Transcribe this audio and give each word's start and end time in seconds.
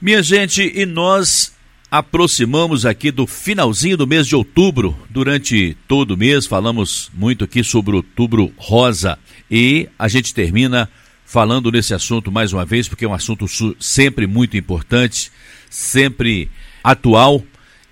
Minha 0.00 0.22
gente, 0.22 0.62
e 0.76 0.86
nós 0.86 1.52
aproximamos 1.90 2.86
aqui 2.86 3.10
do 3.10 3.26
finalzinho 3.26 3.96
do 3.96 4.06
mês 4.06 4.28
de 4.28 4.36
outubro. 4.36 4.96
Durante 5.10 5.76
todo 5.88 6.12
o 6.12 6.16
mês 6.16 6.46
falamos 6.46 7.10
muito 7.12 7.42
aqui 7.42 7.64
sobre 7.64 7.90
o 7.90 7.96
outubro 7.96 8.52
rosa 8.56 9.18
e 9.50 9.88
a 9.98 10.06
gente 10.06 10.32
termina 10.32 10.88
falando 11.24 11.72
nesse 11.72 11.94
assunto 11.94 12.30
mais 12.30 12.52
uma 12.52 12.64
vez, 12.64 12.86
porque 12.86 13.04
é 13.04 13.08
um 13.08 13.12
assunto 13.12 13.46
sempre 13.80 14.24
muito 14.28 14.56
importante, 14.56 15.32
sempre 15.68 16.48
atual. 16.84 17.42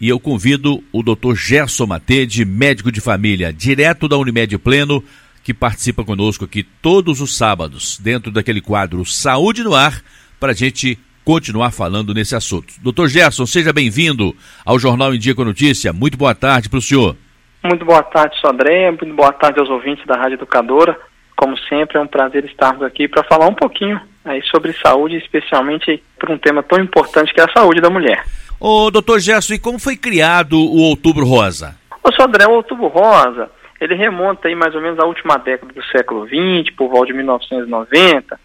E 0.00 0.08
eu 0.08 0.20
convido 0.20 0.84
o 0.92 1.02
Dr. 1.02 1.34
Gerson 1.34 1.86
Matede, 1.86 2.44
médico 2.44 2.92
de 2.92 3.00
família, 3.00 3.52
direto 3.52 4.06
da 4.06 4.16
Unimed 4.16 4.56
Pleno, 4.58 5.02
que 5.42 5.52
participa 5.52 6.04
conosco 6.04 6.44
aqui 6.44 6.62
todos 6.62 7.20
os 7.20 7.36
sábados, 7.36 7.98
dentro 8.00 8.30
daquele 8.30 8.60
quadro 8.60 9.04
Saúde 9.04 9.64
no 9.64 9.74
Ar, 9.74 10.00
para 10.38 10.52
a 10.52 10.54
gente 10.54 10.96
continuar 11.26 11.72
falando 11.72 12.14
nesse 12.14 12.36
assunto. 12.36 12.72
Doutor 12.80 13.08
Gerson, 13.08 13.44
seja 13.46 13.72
bem-vindo 13.72 14.32
ao 14.64 14.78
Jornal 14.78 15.12
em 15.12 15.18
Dia 15.18 15.34
com 15.34 15.44
Notícia. 15.44 15.92
Muito 15.92 16.16
boa 16.16 16.36
tarde 16.36 16.68
para 16.68 16.78
o 16.78 16.82
senhor. 16.82 17.16
Muito 17.64 17.84
boa 17.84 18.04
tarde, 18.04 18.40
sou 18.40 18.48
André. 18.48 18.92
Muito 18.92 19.12
boa 19.12 19.32
tarde 19.32 19.58
aos 19.58 19.68
ouvintes 19.68 20.06
da 20.06 20.16
Rádio 20.16 20.34
Educadora. 20.34 20.96
Como 21.34 21.58
sempre, 21.58 21.98
é 21.98 22.00
um 22.00 22.06
prazer 22.06 22.44
estarmos 22.44 22.84
aqui 22.84 23.08
para 23.08 23.24
falar 23.24 23.48
um 23.48 23.54
pouquinho 23.54 24.00
aí 24.24 24.40
sobre 24.44 24.72
saúde, 24.74 25.16
especialmente 25.16 26.00
por 26.16 26.30
um 26.30 26.38
tema 26.38 26.62
tão 26.62 26.78
importante 26.78 27.34
que 27.34 27.40
é 27.40 27.44
a 27.44 27.52
saúde 27.52 27.80
da 27.80 27.90
mulher. 27.90 28.24
Ô, 28.60 28.88
doutor 28.88 29.18
Gerson, 29.18 29.54
e 29.54 29.58
como 29.58 29.80
foi 29.80 29.96
criado 29.96 30.56
o 30.56 30.78
Outubro 30.78 31.26
Rosa? 31.26 31.74
Ô, 32.04 32.12
senhor 32.12 32.28
André, 32.28 32.46
o 32.46 32.52
Outubro 32.52 32.86
Rosa, 32.86 33.50
ele 33.80 33.96
remonta 33.96 34.46
aí 34.46 34.54
mais 34.54 34.76
ou 34.76 34.80
menos 34.80 35.00
à 35.00 35.04
última 35.04 35.38
década 35.38 35.72
do 35.72 35.84
século 35.86 36.24
XX, 36.24 36.72
por 36.76 36.88
volta 36.88 37.06
de 37.06 37.14
1990, 37.14 38.38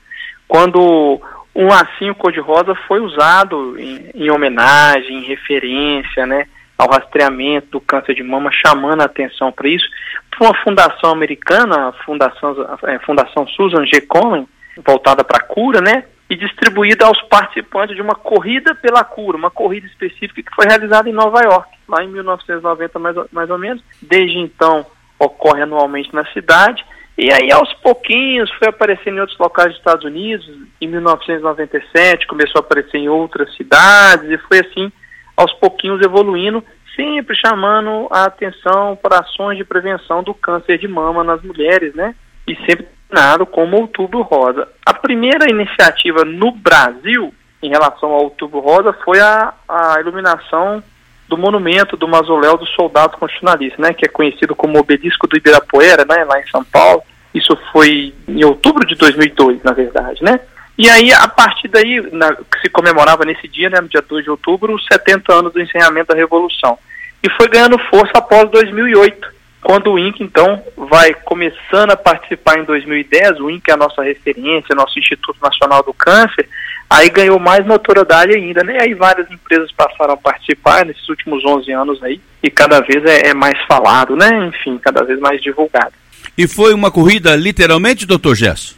quando 0.47 1.21
um 1.55 1.67
lacinho 1.67 2.15
cor-de-rosa 2.15 2.73
foi 2.87 2.99
usado 2.99 3.77
em, 3.77 4.09
em, 4.15 4.29
homenagem, 4.29 5.19
em 5.19 5.25
referência, 5.25 6.25
né, 6.25 6.47
ao 6.77 6.89
rastreamento 6.89 7.67
do 7.71 7.81
câncer 7.81 8.15
de 8.15 8.23
mama, 8.23 8.49
chamando 8.51 9.01
a 9.01 9.05
atenção 9.05 9.51
para 9.51 9.67
isso, 9.67 9.85
por 10.31 10.47
uma 10.47 10.63
fundação 10.63 11.11
americana, 11.11 11.89
a 11.89 11.91
fundação, 12.03 12.55
a 12.81 12.99
fundação 12.99 13.45
Susan 13.47 13.85
G. 13.85 14.01
Komen, 14.01 14.47
voltada 14.85 15.23
para 15.23 15.37
a 15.37 15.45
cura, 15.45 15.81
né, 15.81 16.05
e 16.29 16.35
distribuída 16.35 17.05
aos 17.05 17.21
participantes 17.23 17.93
de 17.93 18.01
uma 18.01 18.15
corrida 18.15 18.73
pela 18.73 19.03
cura, 19.03 19.37
uma 19.37 19.51
corrida 19.51 19.85
específica 19.85 20.41
que 20.41 20.55
foi 20.55 20.65
realizada 20.65 21.09
em 21.09 21.13
Nova 21.13 21.41
York, 21.41 21.69
lá 21.89 22.01
em 22.01 22.07
1990 22.07 22.99
mais, 22.99 23.15
mais 23.33 23.49
ou 23.49 23.57
menos. 23.57 23.83
Desde 24.01 24.37
então 24.39 24.85
ocorre 25.19 25.61
anualmente 25.61 26.15
na 26.15 26.25
cidade 26.27 26.85
e 27.23 27.31
aí, 27.31 27.51
aos 27.51 27.71
pouquinhos, 27.75 28.49
foi 28.53 28.69
aparecendo 28.69 29.17
em 29.17 29.19
outros 29.19 29.37
locais 29.37 29.69
dos 29.69 29.77
Estados 29.77 30.03
Unidos. 30.03 30.49
Em 30.81 30.87
1997, 30.87 32.25
começou 32.25 32.59
a 32.59 32.65
aparecer 32.65 32.97
em 32.97 33.09
outras 33.09 33.55
cidades, 33.55 34.27
e 34.27 34.39
foi 34.39 34.59
assim, 34.59 34.91
aos 35.37 35.53
pouquinhos, 35.53 36.01
evoluindo, 36.01 36.63
sempre 36.95 37.35
chamando 37.35 38.07
a 38.09 38.25
atenção 38.25 38.97
para 38.99 39.19
ações 39.19 39.55
de 39.55 39.63
prevenção 39.63 40.23
do 40.23 40.33
câncer 40.33 40.79
de 40.79 40.87
mama 40.87 41.23
nas 41.23 41.43
mulheres, 41.43 41.93
né? 41.93 42.15
E 42.47 42.55
sempre 42.65 42.87
denominado 43.07 43.45
como 43.45 43.77
Outubro 43.77 44.23
Rosa. 44.23 44.67
A 44.83 44.91
primeira 44.91 45.47
iniciativa 45.47 46.25
no 46.25 46.51
Brasil 46.51 47.31
em 47.61 47.69
relação 47.69 48.09
ao 48.09 48.23
Outubro 48.23 48.61
Rosa 48.61 48.93
foi 49.05 49.19
a, 49.19 49.53
a 49.69 49.99
iluminação 49.99 50.83
do 51.27 51.37
monumento 51.37 51.95
do 51.95 52.07
mausoléu 52.07 52.57
do 52.57 52.65
soldado 52.65 53.17
constitucionalista, 53.17 53.79
né, 53.79 53.93
que 53.93 54.05
é 54.05 54.09
conhecido 54.09 54.55
como 54.55 54.79
Obelisco 54.79 55.27
do 55.27 55.37
Ibirapuera, 55.37 56.03
né, 56.03 56.25
lá 56.25 56.39
em 56.39 56.47
São 56.47 56.63
Paulo. 56.63 57.03
Isso 57.33 57.57
foi 57.71 58.13
em 58.27 58.43
outubro 58.43 58.85
de 58.85 58.95
2002, 58.95 59.63
na 59.63 59.71
verdade, 59.71 60.23
né? 60.23 60.39
E 60.77 60.89
aí, 60.89 61.11
a 61.13 61.27
partir 61.27 61.67
daí, 61.67 62.01
na, 62.11 62.33
que 62.33 62.59
se 62.61 62.69
comemorava 62.69 63.23
nesse 63.23 63.47
dia, 63.47 63.69
né, 63.69 63.79
no 63.79 63.87
dia 63.87 64.01
2 64.01 64.23
de 64.23 64.31
outubro, 64.31 64.73
os 64.73 64.85
70 64.85 65.33
anos 65.33 65.53
do 65.53 65.61
encerramento 65.61 66.07
da 66.07 66.15
Revolução. 66.15 66.77
E 67.23 67.29
foi 67.31 67.47
ganhando 67.47 67.77
força 67.89 68.13
após 68.15 68.49
2008, 68.49 69.41
quando 69.61 69.91
o 69.91 69.99
INC, 69.99 70.23
então, 70.23 70.61
vai 70.75 71.13
começando 71.13 71.91
a 71.91 71.95
participar 71.95 72.57
em 72.57 72.63
2010, 72.63 73.39
o 73.39 73.49
INC 73.49 73.69
é 73.69 73.73
a 73.73 73.77
nossa 73.77 74.01
referência, 74.01 74.73
nosso 74.75 74.97
Instituto 74.97 75.37
Nacional 75.39 75.83
do 75.83 75.93
Câncer, 75.93 76.49
aí 76.89 77.09
ganhou 77.09 77.37
mais 77.37 77.63
notoriedade 77.65 78.35
ainda, 78.35 78.63
né? 78.63 78.79
Aí 78.81 78.95
várias 78.95 79.29
empresas 79.29 79.71
passaram 79.71 80.15
a 80.15 80.17
participar 80.17 80.83
nesses 80.83 81.07
últimos 81.07 81.45
11 81.45 81.71
anos 81.71 82.03
aí, 82.03 82.19
e 82.41 82.49
cada 82.49 82.81
vez 82.81 83.05
é, 83.05 83.29
é 83.29 83.33
mais 83.35 83.57
falado, 83.67 84.15
né? 84.15 84.47
Enfim, 84.47 84.79
cada 84.79 85.03
vez 85.03 85.19
mais 85.19 85.39
divulgado. 85.41 85.93
E 86.37 86.47
foi 86.47 86.73
uma 86.73 86.91
corrida 86.91 87.35
literalmente, 87.35 88.05
doutor 88.05 88.35
Gesso? 88.35 88.77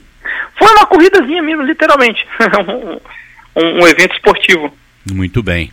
Foi 0.58 0.70
uma 0.76 0.86
corridazinha 0.86 1.42
mesmo, 1.42 1.64
literalmente. 1.64 2.26
um, 3.56 3.82
um, 3.82 3.88
evento 3.88 4.16
esportivo. 4.16 4.74
Muito 5.12 5.44
bem. 5.44 5.72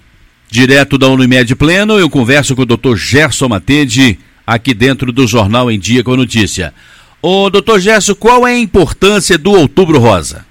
Direto 0.49 0.99
da 0.99 1.09
Unimed 1.09 1.55
Pleno, 1.55 1.99
eu 1.99 2.11
converso 2.11 2.57
com 2.57 2.63
o 2.63 2.67
doutor 2.67 2.97
Gerson 2.97 3.49
Matede, 3.49 4.19
aqui 4.47 4.75
dentro 4.75 5.13
do 5.13 5.27
Jornal 5.27 5.71
em 5.71 5.79
Dia 5.79 6.03
com 6.03 6.13
a 6.13 6.17
Notícia. 6.17 6.75
Ô, 7.23 7.49
doutor 7.51 7.79
Gerson, 7.79 8.15
qual 8.15 8.47
é 8.47 8.53
a 8.53 8.59
importância 8.59 9.39
do 9.39 9.53
Outubro 9.53 9.99
Rosa? 9.99 10.45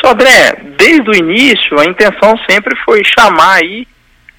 Só 0.00 0.12
André, 0.12 0.56
desde 0.76 1.08
o 1.08 1.14
início 1.14 1.78
a 1.78 1.84
intenção 1.84 2.38
sempre 2.48 2.74
foi 2.84 3.02
chamar 3.04 3.62
aí 3.62 3.86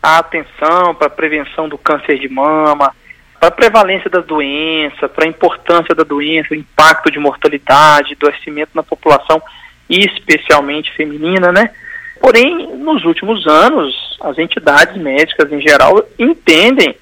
a 0.01 0.19
atenção 0.19 0.95
para 0.95 1.07
a 1.07 1.11
prevenção 1.11 1.67
do 1.67 1.77
câncer 1.77 2.17
de 2.17 2.29
mama, 2.29 2.93
para 3.39 3.49
a 3.49 3.51
prevalência 3.51 4.09
da 4.09 4.19
doença, 4.19 5.07
para 5.07 5.25
a 5.25 5.29
importância 5.29 5.95
da 5.95 6.03
doença, 6.03 6.53
o 6.53 6.57
impacto 6.57 7.09
de 7.09 7.19
mortalidade, 7.19 8.13
adoecimento 8.19 8.71
na 8.75 8.83
população, 8.83 9.41
especialmente 9.89 10.91
feminina, 10.95 11.51
né? 11.51 11.71
Porém, 12.19 12.75
nos 12.75 13.05
últimos 13.05 13.47
anos, 13.47 13.95
as 14.21 14.37
entidades 14.37 15.01
médicas 15.01 15.51
em 15.51 15.61
geral 15.61 16.03
entendem 16.17 16.95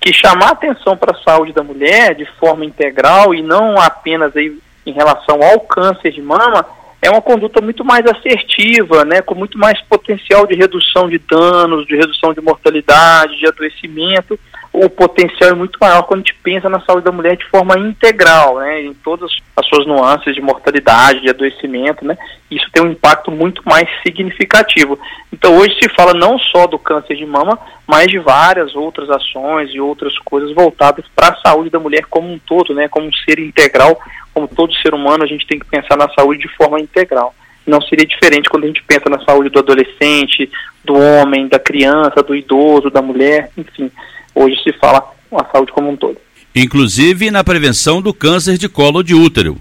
que 0.00 0.12
chamar 0.12 0.52
atenção 0.52 0.96
para 0.96 1.16
a 1.16 1.22
saúde 1.22 1.52
da 1.52 1.62
mulher 1.62 2.14
de 2.14 2.24
forma 2.40 2.64
integral 2.64 3.34
e 3.34 3.42
não 3.42 3.78
apenas 3.78 4.34
aí 4.34 4.58
em 4.84 4.92
relação 4.92 5.42
ao 5.42 5.60
câncer 5.60 6.10
de 6.10 6.22
mama 6.22 6.66
é 7.02 7.10
uma 7.10 7.20
conduta 7.20 7.60
muito 7.60 7.84
mais 7.84 8.06
assertiva, 8.06 9.04
né, 9.04 9.20
com 9.20 9.34
muito 9.34 9.58
mais 9.58 9.80
potencial 9.82 10.46
de 10.46 10.54
redução 10.54 11.08
de 11.08 11.18
danos, 11.18 11.86
de 11.86 11.96
redução 11.96 12.32
de 12.32 12.40
mortalidade, 12.40 13.38
de 13.38 13.46
adoecimento. 13.46 14.38
O 14.72 14.88
potencial 14.88 15.50
é 15.50 15.54
muito 15.54 15.78
maior 15.80 16.02
quando 16.04 16.20
a 16.20 16.22
gente 16.22 16.34
pensa 16.42 16.68
na 16.68 16.80
saúde 16.80 17.04
da 17.04 17.12
mulher 17.12 17.36
de 17.36 17.44
forma 17.46 17.78
integral, 17.78 18.58
né, 18.58 18.82
em 18.82 18.94
todas 18.94 19.30
as 19.54 19.66
suas 19.66 19.86
nuances 19.86 20.34
de 20.34 20.40
mortalidade, 20.40 21.20
de 21.20 21.28
adoecimento, 21.28 22.04
né. 22.04 22.16
Isso 22.50 22.66
tem 22.72 22.82
um 22.82 22.90
impacto 22.90 23.30
muito 23.30 23.62
mais 23.66 23.86
significativo. 24.02 24.98
Então 25.32 25.56
hoje 25.56 25.76
se 25.82 25.88
fala 25.90 26.14
não 26.14 26.38
só 26.38 26.66
do 26.66 26.78
câncer 26.78 27.16
de 27.16 27.26
mama, 27.26 27.58
mas 27.86 28.06
de 28.06 28.18
várias 28.18 28.74
outras 28.74 29.10
ações 29.10 29.70
e 29.74 29.80
outras 29.80 30.18
coisas 30.20 30.54
voltadas 30.54 31.04
para 31.14 31.28
a 31.28 31.36
saúde 31.36 31.68
da 31.68 31.78
mulher 31.78 32.06
como 32.08 32.32
um 32.32 32.38
todo, 32.38 32.72
né, 32.72 32.88
como 32.88 33.06
um 33.06 33.12
ser 33.12 33.38
integral 33.38 34.00
como 34.32 34.48
todo 34.48 34.74
ser 34.76 34.94
humano, 34.94 35.24
a 35.24 35.26
gente 35.26 35.46
tem 35.46 35.58
que 35.58 35.66
pensar 35.66 35.96
na 35.96 36.08
saúde 36.14 36.40
de 36.40 36.48
forma 36.56 36.80
integral. 36.80 37.34
Não 37.66 37.80
seria 37.80 38.06
diferente 38.06 38.48
quando 38.48 38.64
a 38.64 38.66
gente 38.66 38.82
pensa 38.82 39.08
na 39.08 39.22
saúde 39.24 39.50
do 39.50 39.58
adolescente, 39.58 40.50
do 40.84 40.94
homem, 40.94 41.46
da 41.46 41.58
criança, 41.58 42.22
do 42.22 42.34
idoso, 42.34 42.90
da 42.90 43.02
mulher, 43.02 43.50
enfim. 43.56 43.90
Hoje 44.34 44.56
se 44.62 44.72
fala 44.74 45.02
a 45.32 45.44
saúde 45.52 45.72
como 45.72 45.90
um 45.90 45.96
todo. 45.96 46.16
Inclusive 46.54 47.30
na 47.30 47.42
prevenção 47.42 48.02
do 48.02 48.12
câncer 48.12 48.58
de 48.58 48.68
colo 48.68 49.02
de 49.02 49.14
útero. 49.14 49.56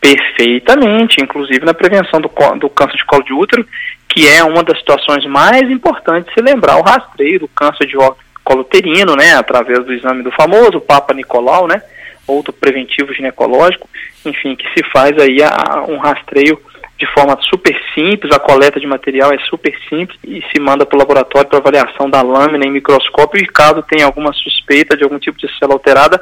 Perfeitamente, 0.00 1.20
inclusive 1.20 1.64
na 1.64 1.74
prevenção 1.74 2.20
do, 2.20 2.30
do 2.58 2.70
câncer 2.70 2.96
de 2.96 3.04
colo 3.04 3.24
de 3.24 3.32
útero, 3.32 3.66
que 4.08 4.26
é 4.26 4.42
uma 4.42 4.62
das 4.62 4.78
situações 4.78 5.24
mais 5.26 5.70
importantes 5.70 6.32
se 6.32 6.40
lembrar 6.40 6.76
o 6.76 6.82
rastreio 6.82 7.40
do 7.40 7.48
câncer 7.48 7.86
de 7.86 7.96
colo 8.44 8.60
uterino, 8.60 9.14
né, 9.14 9.34
através 9.34 9.84
do 9.84 9.92
exame 9.92 10.22
do 10.22 10.30
famoso 10.32 10.80
Papa 10.80 11.12
Nicolau, 11.12 11.68
né, 11.68 11.82
outro 12.26 12.52
preventivo 12.52 13.12
ginecológico, 13.12 13.88
enfim, 14.24 14.56
que 14.56 14.66
se 14.70 14.88
faz 14.90 15.18
aí 15.18 15.42
a, 15.42 15.84
um 15.88 15.98
rastreio 15.98 16.60
de 16.98 17.06
forma 17.14 17.38
super 17.48 17.74
simples, 17.94 18.34
a 18.34 18.40
coleta 18.40 18.80
de 18.80 18.86
material 18.86 19.32
é 19.32 19.38
super 19.48 19.72
simples 19.88 20.18
e 20.24 20.42
se 20.52 20.60
manda 20.60 20.84
para 20.84 20.96
o 20.96 20.98
laboratório 20.98 21.48
para 21.48 21.58
avaliação 21.58 22.10
da 22.10 22.22
lâmina 22.22 22.66
em 22.66 22.72
microscópio 22.72 23.40
e 23.40 23.46
caso 23.46 23.84
tenha 23.88 24.04
alguma 24.04 24.32
suspeita 24.32 24.96
de 24.96 25.04
algum 25.04 25.18
tipo 25.18 25.38
de 25.38 25.46
célula 25.58 25.76
alterada, 25.76 26.20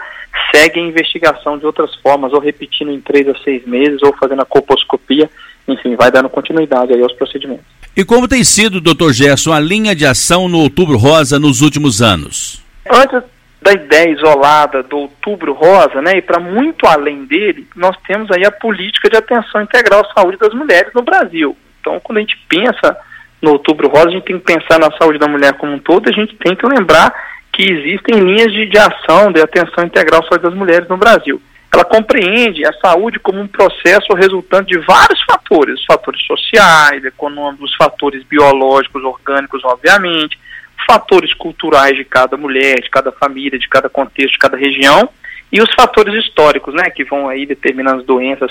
segue 0.54 0.78
a 0.78 0.82
investigação 0.82 1.56
de 1.56 1.64
outras 1.64 1.94
formas, 1.96 2.32
ou 2.34 2.40
repetindo 2.40 2.90
em 2.90 3.00
três 3.00 3.26
a 3.26 3.34
seis 3.38 3.66
meses, 3.66 4.02
ou 4.02 4.14
fazendo 4.20 4.42
a 4.42 4.44
colposcopia, 4.44 5.30
enfim, 5.66 5.96
vai 5.96 6.10
dando 6.10 6.28
continuidade 6.28 6.92
aí 6.92 7.00
aos 7.00 7.12
procedimentos. 7.14 7.64
E 7.96 8.04
como 8.04 8.28
tem 8.28 8.44
sido, 8.44 8.78
doutor 8.78 9.14
Gerson, 9.14 9.54
a 9.54 9.60
linha 9.60 9.96
de 9.96 10.04
ação 10.04 10.46
no 10.46 10.58
Outubro 10.58 10.98
Rosa 10.98 11.38
nos 11.38 11.62
últimos 11.62 12.02
anos? 12.02 12.62
Antes 12.90 13.22
da 13.66 13.72
ideia 13.72 14.12
isolada 14.12 14.80
do 14.84 14.96
Outubro 14.96 15.52
Rosa, 15.52 16.00
né, 16.00 16.12
e 16.18 16.22
para 16.22 16.38
muito 16.38 16.86
além 16.86 17.24
dele, 17.24 17.66
nós 17.74 17.96
temos 18.06 18.30
aí 18.30 18.46
a 18.46 18.52
política 18.52 19.10
de 19.10 19.16
atenção 19.16 19.60
integral 19.60 20.02
à 20.02 20.14
saúde 20.14 20.38
das 20.38 20.54
mulheres 20.54 20.92
no 20.94 21.02
Brasil. 21.02 21.56
Então, 21.80 21.98
quando 21.98 22.18
a 22.18 22.20
gente 22.20 22.38
pensa 22.48 22.96
no 23.42 23.50
Outubro 23.52 23.88
Rosa, 23.88 24.06
a 24.06 24.10
gente 24.12 24.24
tem 24.24 24.38
que 24.38 24.44
pensar 24.44 24.78
na 24.78 24.96
saúde 24.96 25.18
da 25.18 25.26
mulher 25.26 25.54
como 25.54 25.72
um 25.72 25.80
todo, 25.80 26.08
a 26.08 26.12
gente 26.12 26.36
tem 26.36 26.54
que 26.54 26.64
lembrar 26.64 27.12
que 27.52 27.62
existem 27.62 28.20
linhas 28.20 28.52
de, 28.52 28.66
de 28.66 28.78
ação 28.78 29.32
de 29.32 29.40
atenção 29.40 29.84
integral 29.84 30.20
à 30.20 30.28
saúde 30.28 30.44
das 30.44 30.54
mulheres 30.54 30.88
no 30.88 30.96
Brasil. 30.96 31.42
ela 31.74 31.84
compreende 31.84 32.64
a 32.64 32.72
saúde 32.74 33.18
como 33.18 33.40
um 33.40 33.48
processo 33.48 34.14
resultante 34.14 34.68
de 34.68 34.78
vários 34.86 35.20
fatores, 35.24 35.84
fatores 35.84 36.24
sociais, 36.24 37.04
econômicos, 37.04 37.70
os 37.70 37.76
fatores 37.76 38.22
biológicos, 38.22 39.02
orgânicos, 39.02 39.64
obviamente, 39.64 40.38
fatores 40.88 41.34
culturais 41.34 41.96
de 41.96 42.04
cada 42.04 42.36
mulher, 42.36 42.80
de 42.80 42.88
cada 42.88 43.12
família, 43.12 43.58
de 43.58 43.68
cada 43.68 43.88
contexto, 43.88 44.32
de 44.32 44.38
cada 44.38 44.56
região, 44.56 45.08
e 45.52 45.60
os 45.60 45.72
fatores 45.74 46.14
históricos, 46.24 46.74
né, 46.74 46.90
que 46.90 47.04
vão 47.04 47.28
aí 47.28 47.46
determinando 47.46 48.00
as 48.00 48.06
doenças, 48.06 48.50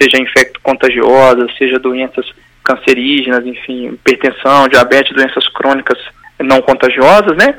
seja 0.00 0.22
infecto-contagiosas, 0.22 1.56
seja 1.56 1.78
doenças 1.78 2.26
cancerígenas, 2.62 3.46
enfim, 3.46 3.88
hipertensão, 3.88 4.68
diabetes, 4.68 5.14
doenças 5.14 5.48
crônicas 5.48 5.98
não 6.38 6.60
contagiosas, 6.60 7.36
né? 7.36 7.56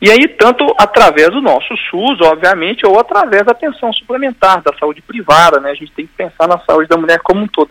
E 0.00 0.10
aí, 0.10 0.28
tanto 0.28 0.66
através 0.78 1.30
do 1.30 1.40
nosso 1.40 1.74
SUS, 1.88 2.20
obviamente, 2.20 2.84
ou 2.84 2.98
através 2.98 3.44
da 3.44 3.52
atenção 3.52 3.92
suplementar, 3.92 4.60
da 4.60 4.76
saúde 4.78 5.00
privada, 5.00 5.60
né? 5.60 5.70
A 5.70 5.74
gente 5.74 5.92
tem 5.92 6.06
que 6.06 6.12
pensar 6.12 6.46
na 6.46 6.58
saúde 6.58 6.88
da 6.88 6.96
mulher 6.96 7.20
como 7.20 7.40
um 7.40 7.46
todo. 7.46 7.70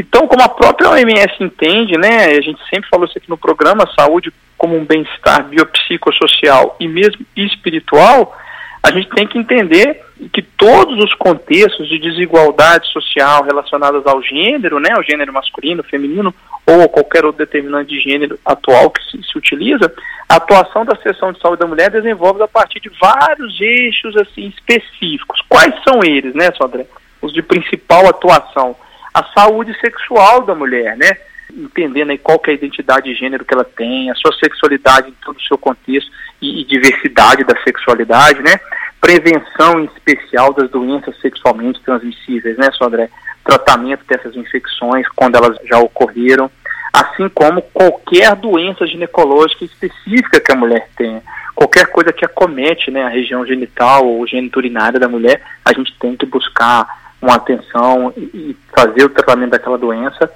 Então, 0.00 0.26
como 0.26 0.42
a 0.42 0.48
própria 0.48 0.88
OMS 0.88 1.34
entende, 1.40 1.98
né? 1.98 2.24
A 2.24 2.40
gente 2.40 2.58
sempre 2.70 2.88
falou 2.88 3.04
isso 3.04 3.18
aqui 3.18 3.28
no 3.28 3.36
programa, 3.36 3.86
saúde 3.94 4.32
como 4.56 4.74
um 4.74 4.84
bem-estar 4.84 5.44
biopsicossocial 5.44 6.74
e 6.80 6.88
mesmo 6.88 7.24
espiritual, 7.36 8.34
a 8.82 8.90
gente 8.92 9.10
tem 9.10 9.26
que 9.26 9.38
entender 9.38 10.02
que 10.32 10.40
todos 10.40 11.04
os 11.04 11.12
contextos 11.14 11.86
de 11.86 11.98
desigualdade 11.98 12.90
social 12.90 13.44
relacionadas 13.44 14.06
ao 14.06 14.22
gênero, 14.22 14.80
né, 14.80 14.88
ao 14.96 15.02
gênero 15.02 15.34
masculino, 15.34 15.82
feminino, 15.82 16.34
ou 16.66 16.88
qualquer 16.88 17.26
outro 17.26 17.44
determinante 17.44 17.90
de 17.90 18.00
gênero 18.00 18.38
atual 18.44 18.90
que 18.90 19.04
se, 19.04 19.22
se, 19.22 19.36
utiliza, 19.36 19.92
a 20.26 20.36
atuação 20.36 20.82
da 20.82 20.96
seção 20.96 21.30
de 21.30 21.40
saúde 21.40 21.60
da 21.60 21.66
mulher 21.66 21.90
desenvolve 21.90 22.42
a 22.42 22.48
partir 22.48 22.80
de 22.80 22.90
vários 22.98 23.60
eixos 23.60 24.16
assim 24.16 24.46
específicos. 24.48 25.42
Quais 25.46 25.74
são 25.86 26.02
eles, 26.02 26.34
né, 26.34 26.48
Sandra? 26.56 26.86
Os 27.20 27.34
de 27.34 27.42
principal 27.42 28.06
atuação. 28.08 28.74
A 29.12 29.24
saúde 29.36 29.78
sexual 29.80 30.42
da 30.42 30.54
mulher, 30.54 30.96
né? 30.96 31.10
Entendendo 31.52 32.10
aí 32.10 32.18
qual 32.18 32.40
é 32.46 32.50
a 32.50 32.54
identidade 32.54 33.12
de 33.12 33.18
gênero 33.18 33.44
que 33.44 33.52
ela 33.52 33.64
tem, 33.64 34.10
a 34.10 34.14
sua 34.14 34.32
sexualidade 34.38 35.08
em 35.08 35.14
todo 35.24 35.36
o 35.36 35.42
seu 35.42 35.58
contexto 35.58 36.10
e, 36.40 36.60
e 36.60 36.64
diversidade 36.64 37.44
da 37.44 37.60
sexualidade, 37.62 38.40
né? 38.42 38.60
Prevenção 39.00 39.80
em 39.80 39.84
especial 39.86 40.52
das 40.52 40.70
doenças 40.70 41.18
sexualmente 41.20 41.80
transmissíveis, 41.80 42.56
né, 42.56 42.70
Sandré? 42.78 43.08
Tratamento 43.44 44.04
dessas 44.06 44.36
infecções 44.36 45.06
quando 45.16 45.36
elas 45.36 45.56
já 45.64 45.78
ocorreram, 45.78 46.50
assim 46.92 47.28
como 47.28 47.62
qualquer 47.62 48.36
doença 48.36 48.86
ginecológica 48.86 49.64
específica 49.64 50.40
que 50.40 50.52
a 50.52 50.56
mulher 50.56 50.88
tenha. 50.96 51.22
Qualquer 51.54 51.86
coisa 51.86 52.12
que 52.12 52.24
acomete 52.24 52.90
né, 52.90 53.02
a 53.02 53.08
região 53.08 53.44
genital 53.44 54.06
ou 54.06 54.26
geniturinária 54.26 55.00
da 55.00 55.08
mulher, 55.08 55.42
a 55.64 55.72
gente 55.72 55.94
tem 55.98 56.16
que 56.16 56.26
buscar 56.26 56.86
uma 57.20 57.34
atenção 57.34 58.12
e 58.16 58.56
fazer 58.74 59.04
o 59.04 59.10
tratamento 59.10 59.50
daquela 59.50 59.78
doença. 59.78 60.30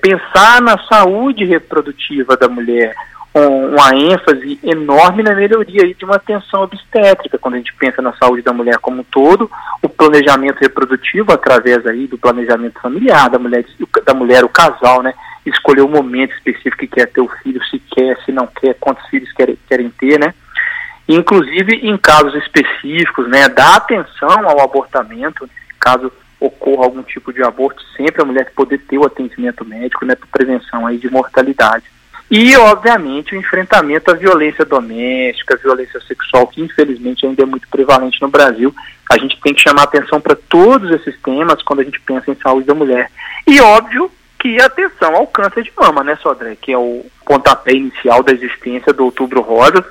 Pensar 0.00 0.60
na 0.60 0.78
saúde 0.86 1.44
reprodutiva 1.44 2.36
da 2.36 2.48
mulher, 2.48 2.94
com 3.36 3.68
uma 3.68 3.94
ênfase 3.94 4.58
enorme 4.62 5.22
na 5.22 5.34
melhoria 5.34 5.94
de 5.94 6.04
uma 6.06 6.16
atenção 6.16 6.62
obstétrica, 6.62 7.36
quando 7.36 7.54
a 7.54 7.58
gente 7.58 7.74
pensa 7.74 8.00
na 8.00 8.14
saúde 8.14 8.40
da 8.40 8.50
mulher 8.50 8.78
como 8.78 9.00
um 9.00 9.04
todo, 9.04 9.50
o 9.82 9.88
planejamento 9.90 10.58
reprodutivo 10.58 11.32
através 11.32 11.86
aí 11.86 12.06
do 12.06 12.16
planejamento 12.16 12.80
familiar 12.80 13.28
da 13.28 13.38
mulher, 13.38 13.62
da 14.06 14.14
mulher 14.14 14.42
o 14.42 14.48
casal, 14.48 15.02
né, 15.02 15.12
escolher 15.44 15.82
o 15.82 15.88
momento 15.88 16.32
específico 16.32 16.78
que 16.78 16.86
quer 16.86 17.08
ter 17.08 17.20
o 17.20 17.28
filho, 17.42 17.62
se 17.66 17.78
quer, 17.78 18.16
se 18.24 18.32
não 18.32 18.46
quer, 18.46 18.74
quantos 18.80 19.06
filhos 19.08 19.30
querem, 19.32 19.58
querem 19.68 19.90
ter, 19.90 20.18
né, 20.18 20.32
inclusive 21.06 21.74
em 21.86 21.98
casos 21.98 22.34
específicos, 22.36 23.28
né, 23.28 23.50
dar 23.50 23.76
atenção 23.76 24.48
ao 24.48 24.62
abortamento, 24.62 25.46
caso 25.86 26.12
ocorra 26.40 26.84
algum 26.84 27.02
tipo 27.02 27.32
de 27.32 27.42
aborto, 27.42 27.80
sempre 27.96 28.20
a 28.20 28.24
mulher 28.24 28.52
poder 28.54 28.78
ter 28.78 28.98
o 28.98 29.06
atendimento 29.06 29.64
médico, 29.64 30.04
né, 30.04 30.16
para 30.16 30.26
prevenção 30.26 30.84
aí 30.84 30.98
de 30.98 31.08
mortalidade. 31.08 31.84
E, 32.28 32.56
obviamente, 32.56 33.34
o 33.34 33.38
enfrentamento 33.38 34.10
à 34.10 34.14
violência 34.14 34.64
doméstica, 34.64 35.54
à 35.54 35.56
violência 35.56 36.00
sexual, 36.00 36.48
que 36.48 36.60
infelizmente 36.60 37.24
ainda 37.24 37.44
é 37.44 37.46
muito 37.46 37.68
prevalente 37.68 38.20
no 38.20 38.26
Brasil. 38.28 38.74
A 39.08 39.16
gente 39.16 39.40
tem 39.40 39.54
que 39.54 39.62
chamar 39.62 39.84
atenção 39.84 40.20
para 40.20 40.34
todos 40.34 40.90
esses 40.90 41.16
temas 41.22 41.62
quando 41.62 41.80
a 41.80 41.84
gente 41.84 42.00
pensa 42.00 42.32
em 42.32 42.34
saúde 42.34 42.66
da 42.66 42.74
mulher. 42.74 43.08
E, 43.46 43.60
óbvio, 43.60 44.10
que 44.40 44.60
atenção 44.60 45.14
ao 45.14 45.28
câncer 45.28 45.62
de 45.62 45.72
mama, 45.78 46.02
né, 46.02 46.16
Sodré? 46.16 46.56
Que 46.60 46.72
é 46.72 46.78
o 46.78 47.06
pontapé 47.24 47.72
inicial 47.74 48.24
da 48.24 48.32
existência 48.32 48.92
do 48.92 49.04
Outubro 49.04 49.40
Rosa, 49.40 49.84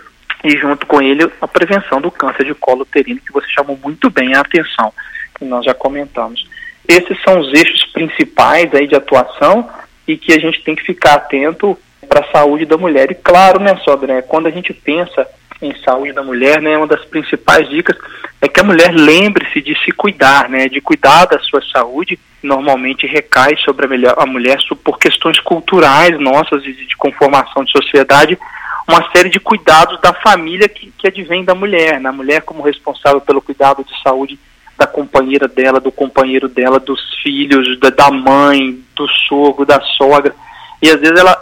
e 0.44 0.57
junto 0.57 0.86
com 0.86 1.01
ele 1.01 1.24
a 1.42 1.47
prevenção 1.47 2.01
do 2.01 2.12
câncer 2.12 2.44
de 2.44 2.53
colo 2.53 2.81
uterino, 2.81 3.21
que 3.21 3.31
você 3.31 3.47
chamou 3.47 3.80
muito 3.81 4.09
bem 4.09 4.36
a 4.36 4.42
atenção, 4.42 4.94
que 5.36 5.46
nós 5.46 5.66
já 5.66 5.74
comentamos. 5.74 6.48
Esses 6.88 7.22
são 7.24 7.40
os 7.40 7.54
eixos 7.54 7.84
principais 7.92 8.74
aí 8.74 8.88
de 8.88 8.96
atuação 8.96 9.70
e 10.08 10.18
que 10.18 10.34
a 10.34 10.40
gente 10.40 10.64
tem 10.64 10.76
que 10.76 10.84
ficar 10.84 11.16
atento 11.16 11.78
para 12.08 12.22
a 12.22 12.32
saúde 12.32 12.66
da 12.66 12.78
mulher. 12.78 13.12
E 13.12 13.16
claro, 13.16 13.60
né, 13.60 13.76
Sodré, 13.84 14.22
quando 14.22 14.48
a 14.48 14.52
gente 14.52 14.74
pensa 14.74 15.28
em 15.62 15.76
saúde 15.84 16.14
da 16.14 16.22
mulher, 16.22 16.62
né, 16.62 16.78
uma 16.78 16.88
das 16.88 17.04
principais 17.06 17.68
dicas 17.70 17.98
é 18.42 18.48
que 18.48 18.60
a 18.60 18.64
mulher 18.64 18.94
lembre-se 18.94 19.62
de 19.62 19.76
se 19.84 19.92
cuidar, 19.92 20.50
né, 20.50 20.68
de 20.68 20.80
cuidar 20.80 21.26
da 21.26 21.40
sua 21.40 21.62
saúde. 21.72 22.20
Normalmente 22.44 23.08
recai 23.08 23.56
sobre 23.58 23.86
a 23.86 23.90
mulher, 23.90 24.14
a 24.18 24.26
mulher 24.26 24.58
por 24.84 25.00
questões 25.00 25.40
culturais 25.40 26.20
nossas 26.20 26.64
e 26.64 26.74
de 26.74 26.96
conformação 26.96 27.64
de 27.64 27.72
sociedade, 27.72 28.38
uma 28.88 29.10
série 29.12 29.30
de 29.30 29.40
cuidados 29.40 30.00
da 30.00 30.14
família 30.14 30.70
que, 30.70 30.94
que 30.96 31.08
advém 31.08 31.44
da 31.44 31.56
mulher, 31.56 32.00
na 32.00 32.12
né? 32.12 32.18
mulher 32.18 32.42
como 32.44 32.62
responsável 32.62 33.20
pelo 33.20 33.42
cuidado 33.42 33.84
de 33.84 34.04
saúde 34.04 34.38
da 34.77 34.86
companheira 34.86 35.48
dela, 35.48 35.80
do 35.80 35.92
companheiro 35.92 36.48
dela, 36.48 36.80
dos 36.80 37.01
filhos, 37.24 37.80
da, 37.80 37.89
da 37.89 38.12
mãe, 38.12 38.80
do 38.95 39.07
sogro, 39.27 39.66
da 39.66 39.80
sogra. 39.81 40.36
E 40.81 40.89
às 40.89 41.00
vezes 41.00 41.18
ela 41.18 41.38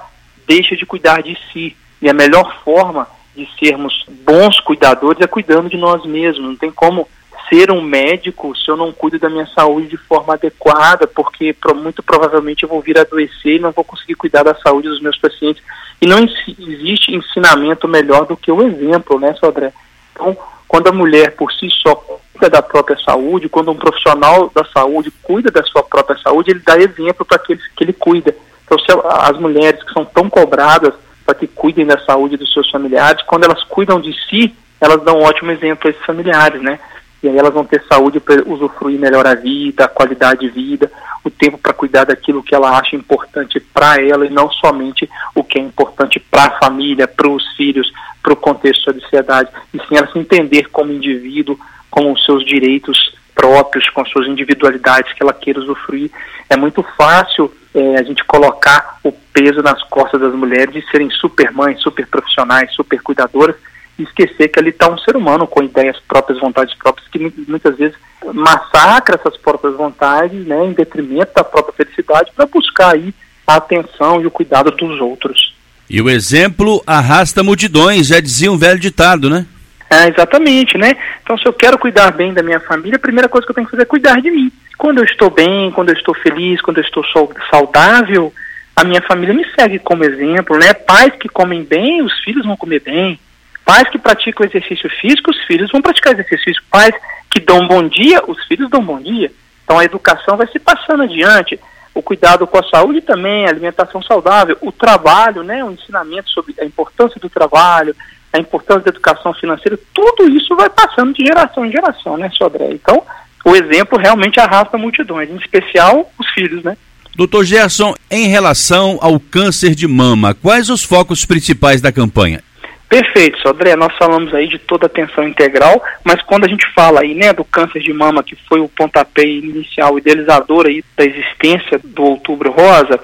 deixa 0.48 0.76
de 0.76 0.86
cuidar 0.86 1.22
de 1.22 1.38
si. 1.52 1.76
E 2.02 2.10
a 2.10 2.14
melhor 2.14 2.62
forma 2.64 3.08
de 3.36 3.48
sermos 3.58 4.06
bons 4.26 4.60
cuidadores 4.60 5.22
é 5.22 5.28
cuidando 5.28 5.70
de 5.70 5.78
nós 5.78 6.06
mesmos. 6.06 6.46
Não 6.46 6.56
tem 6.56 6.72
como 6.72 7.08
ser 7.50 7.72
um 7.72 7.82
médico 7.82 8.56
se 8.56 8.70
eu 8.70 8.78
não 8.78 8.92
cuido 8.92 9.20
da 9.20 9.30
minha 9.30 9.46
saúde 9.48 9.88
de 9.88 9.98
forma 9.98 10.34
adequada, 10.34 11.08
porque 11.08 11.56
muito 11.76 12.02
provavelmente 12.02 12.64
eu 12.64 12.70
vou 12.70 12.82
vir 12.82 12.98
a 12.98 13.02
adoecer 13.02 13.56
e 13.56 13.60
não 13.60 13.72
vou 13.72 13.84
conseguir 13.84 14.16
cuidar 14.16 14.44
da 14.44 14.56
saúde 14.56 14.90
dos 14.90 15.02
meus 15.02 15.18
pacientes. 15.18 15.64
E 16.02 16.06
não 16.06 16.20
existe 16.20 17.16
ensinamento 17.16 17.88
melhor 17.88 18.26
do 18.26 18.38
que 18.38 18.52
o 18.52 18.62
exemplo, 18.62 19.20
né, 19.20 19.34
Sodré? 19.36 19.72
Então, 20.12 20.38
quando 20.74 20.88
a 20.88 20.92
mulher 20.92 21.36
por 21.36 21.54
si 21.54 21.70
só 21.70 21.94
cuida 21.94 22.50
da 22.50 22.60
própria 22.60 22.98
saúde, 22.98 23.48
quando 23.48 23.70
um 23.70 23.76
profissional 23.76 24.52
da 24.56 24.66
saúde 24.66 25.14
cuida 25.22 25.52
da 25.52 25.62
sua 25.62 25.84
própria 25.84 26.18
saúde, 26.18 26.50
ele 26.50 26.64
dá 26.66 26.76
exemplo 26.80 27.24
para 27.24 27.38
aqueles 27.38 27.64
que 27.76 27.84
ele 27.84 27.94
cuida. 27.94 28.36
Então, 28.66 28.80
se 28.80 28.88
as 29.08 29.38
mulheres 29.38 29.84
que 29.84 29.94
são 29.94 30.04
tão 30.04 30.28
cobradas 30.28 30.96
para 31.24 31.36
que 31.36 31.46
cuidem 31.46 31.86
da 31.86 32.00
saúde 32.00 32.38
dos 32.38 32.52
seus 32.52 32.72
familiares, 32.72 33.22
quando 33.28 33.44
elas 33.44 33.64
cuidam 33.66 34.02
de 34.02 34.12
si, 34.28 34.52
elas 34.82 35.00
dão 35.04 35.20
um 35.20 35.24
ótimo 35.24 35.52
exemplo 35.52 35.88
a 35.88 35.92
esses 35.92 36.06
familiares, 36.06 36.60
né? 36.60 36.80
E 37.22 37.30
aí 37.30 37.38
elas 37.38 37.54
vão 37.54 37.66
ter 37.66 37.84
saúde 37.88 38.20
para 38.20 38.42
usufruir 38.44 39.00
melhor 39.00 39.28
a 39.28 39.36
vida, 39.36 39.86
a 39.86 39.88
qualidade 39.88 40.40
de 40.40 40.50
vida, 40.50 40.92
o 41.24 41.30
tempo 41.30 41.60
para 41.60 41.72
cuidar 41.72 42.06
daquilo 42.06 42.42
que 42.42 42.56
ela 42.56 42.80
acha 42.80 42.96
importante 42.96 43.60
para 43.60 44.02
ela 44.02 44.26
e 44.26 44.32
não 44.32 44.50
somente 44.50 45.08
o 45.36 45.44
que 45.44 45.60
é 45.60 45.62
importante 45.62 46.20
para 46.20 46.46
a 46.46 46.60
família, 46.60 47.08
para 47.08 47.30
os 47.30 47.48
filhos, 47.56 47.94
para 48.24 48.34
o 48.34 48.38
contexto 48.38 48.92
da 48.92 49.00
sociedade. 49.02 49.52
E 49.74 49.78
sim 49.80 49.98
ela 49.98 50.10
se 50.12 50.18
entender 50.18 50.70
como 50.70 50.94
indivíduo, 50.94 51.60
com 51.92 52.12
os 52.12 52.26
seus 52.26 52.44
direitos 52.46 53.14
próprios, 53.36 53.90
com 53.90 54.02
as 54.02 54.10
suas 54.10 54.28
individualidades 54.28 55.12
que 55.14 55.22
ela 55.22 55.34
queira 55.34 55.60
usufruir. 55.60 56.10
É 56.50 56.56
muito 56.56 56.82
fácil 56.98 57.54
é, 57.76 57.98
a 57.98 58.04
gente 58.04 58.24
colocar 58.24 59.00
o 59.04 59.12
peso 59.12 59.62
nas 59.62 59.82
costas 59.84 60.22
das 60.22 60.34
mulheres 60.34 60.74
de 60.74 60.90
serem 60.90 61.10
super 61.10 61.52
mães, 61.52 61.82
super 61.82 62.08
profissionais, 62.08 62.74
super 62.74 63.02
cuidadoras 63.02 63.56
e 63.98 64.04
esquecer 64.04 64.48
que 64.48 64.60
ali 64.60 64.70
está 64.70 64.90
um 64.90 64.98
ser 64.98 65.16
humano 65.16 65.46
com 65.46 65.64
ideias 65.64 66.00
próprias, 66.08 66.40
vontades 66.40 66.74
próprias, 66.76 67.08
que 67.10 67.34
muitas 67.48 67.76
vezes 67.78 67.98
massacra 68.34 69.20
essas 69.20 69.38
próprias 69.38 69.76
vontades, 69.76 70.46
né, 70.46 70.66
em 70.66 70.74
detrimento 70.74 71.34
da 71.36 71.44
própria 71.44 71.74
felicidade, 71.74 72.32
para 72.36 72.46
buscar 72.46 72.94
aí 72.94 73.14
a 73.46 73.56
atenção 73.56 74.22
e 74.22 74.26
o 74.26 74.32
cuidado 74.32 74.72
dos 74.72 75.00
outros. 75.00 75.54
E 75.90 76.02
o 76.02 76.10
exemplo 76.10 76.82
arrasta 76.88 77.44
multidões, 77.44 78.08
já 78.08 78.20
dizia 78.20 78.52
um 78.52 78.58
velho 78.58 78.80
ditado, 78.80 79.30
né? 79.30 79.46
É, 79.90 80.10
exatamente, 80.10 80.78
né? 80.78 80.94
Então, 81.22 81.38
se 81.38 81.46
eu 81.46 81.54
quero 81.54 81.78
cuidar 81.78 82.12
bem 82.12 82.34
da 82.34 82.42
minha 82.42 82.60
família, 82.60 82.96
a 82.96 83.00
primeira 83.00 83.30
coisa 83.30 83.46
que 83.46 83.52
eu 83.52 83.56
tenho 83.56 83.68
que 83.68 83.72
fazer 83.72 83.84
é 83.84 83.86
cuidar 83.86 84.20
de 84.22 84.32
mim. 84.32 84.52
Quando 84.78 84.98
eu 85.00 85.04
estou 85.04 85.30
bem, 85.30 85.72
quando 85.72 85.90
eu 85.90 85.96
estou 85.96 86.16
feliz, 86.16 86.62
quando 86.62 86.78
eu 86.78 86.84
estou 86.84 87.04
saudável, 87.52 88.34
a 88.76 88.84
minha 88.84 89.02
família 89.04 89.36
me 89.36 89.46
segue 89.58 89.78
como 89.80 90.04
exemplo, 90.04 90.58
né? 90.58 90.74
Pais 90.74 91.14
que 91.20 91.30
comem 91.30 91.64
bem, 91.64 92.02
os 92.02 92.20
filhos 92.24 92.46
vão 92.46 92.58
comer 92.58 92.82
bem. 92.82 93.20
Pais 93.64 93.88
que 93.90 94.00
praticam 94.00 94.46
exercício 94.46 94.90
físico, 95.00 95.32
os 95.32 95.40
filhos 95.46 95.72
vão 95.72 95.82
praticar 95.82 96.14
exercício 96.14 96.44
físico. 96.44 96.66
Pais 96.72 96.94
que 97.30 97.40
dão 97.40 97.68
bom 97.68 97.88
dia, 97.88 98.22
os 98.28 98.44
filhos 98.46 98.70
dão 98.70 98.84
bom 98.84 99.00
dia. 99.00 99.32
Então 99.64 99.78
a 99.78 99.86
educação 99.86 100.36
vai 100.36 100.48
se 100.48 100.60
passando 100.60 101.04
adiante. 101.04 101.60
O 101.94 102.02
cuidado 102.02 102.48
com 102.48 102.58
a 102.58 102.70
saúde 102.70 103.02
também, 103.02 103.46
a 103.46 103.50
alimentação 103.50 104.02
saudável, 104.02 104.58
o 104.62 104.72
trabalho, 104.72 105.44
né, 105.44 105.64
o 105.64 105.72
ensinamento 105.72 106.30
sobre 106.30 106.56
a 106.60 106.66
importância 106.66 107.20
do 107.20 107.30
trabalho, 107.30 107.96
a 108.32 108.40
importância 108.40 108.84
da 108.84 108.90
educação 108.90 109.34
financeira, 109.34 109.78
tudo 109.94 110.28
isso 110.30 110.56
vai 110.56 110.70
passando 110.70 111.14
de 111.14 111.24
geração 111.24 111.66
em 111.66 111.72
geração, 111.72 112.18
né, 112.18 112.32
Sodré? 112.36 112.72
Então, 112.72 113.04
o 113.46 113.56
exemplo 113.56 114.00
realmente 114.00 114.40
arrasta 114.40 114.78
multidões, 114.78 115.30
em 115.30 115.36
especial 115.36 116.12
os 116.20 116.28
filhos, 116.32 116.64
né? 116.64 116.76
Doutor 117.16 117.46
Gerson, 117.46 117.94
em 118.10 118.28
relação 118.28 118.98
ao 119.00 119.20
câncer 119.20 119.76
de 119.76 119.88
mama, 119.88 120.34
quais 120.34 120.72
os 120.72 120.84
focos 120.84 121.26
principais 121.26 121.80
da 121.80 121.92
campanha? 121.92 122.44
Perfeito, 122.90 123.40
Sodré. 123.40 123.76
Nós 123.76 123.96
falamos 123.98 124.34
aí 124.34 124.48
de 124.48 124.60
toda 124.60 124.86
a 124.86 124.88
atenção 124.88 125.28
integral, 125.28 125.84
mas 126.04 126.22
quando 126.22 126.46
a 126.46 126.48
gente 126.48 126.66
fala 126.74 127.02
aí, 127.02 127.16
né, 127.16 127.34
do 127.34 127.44
câncer 127.44 127.80
de 127.80 127.92
mama, 127.92 128.24
que 128.24 128.36
foi 128.48 128.60
o 128.60 128.70
pontapé 128.70 129.26
inicial, 129.26 129.98
idealizador 129.98 130.68
aí 130.68 130.84
da 130.96 131.04
existência 131.04 131.80
do 131.84 132.04
Outubro 132.04 132.52
Rosa, 132.52 133.00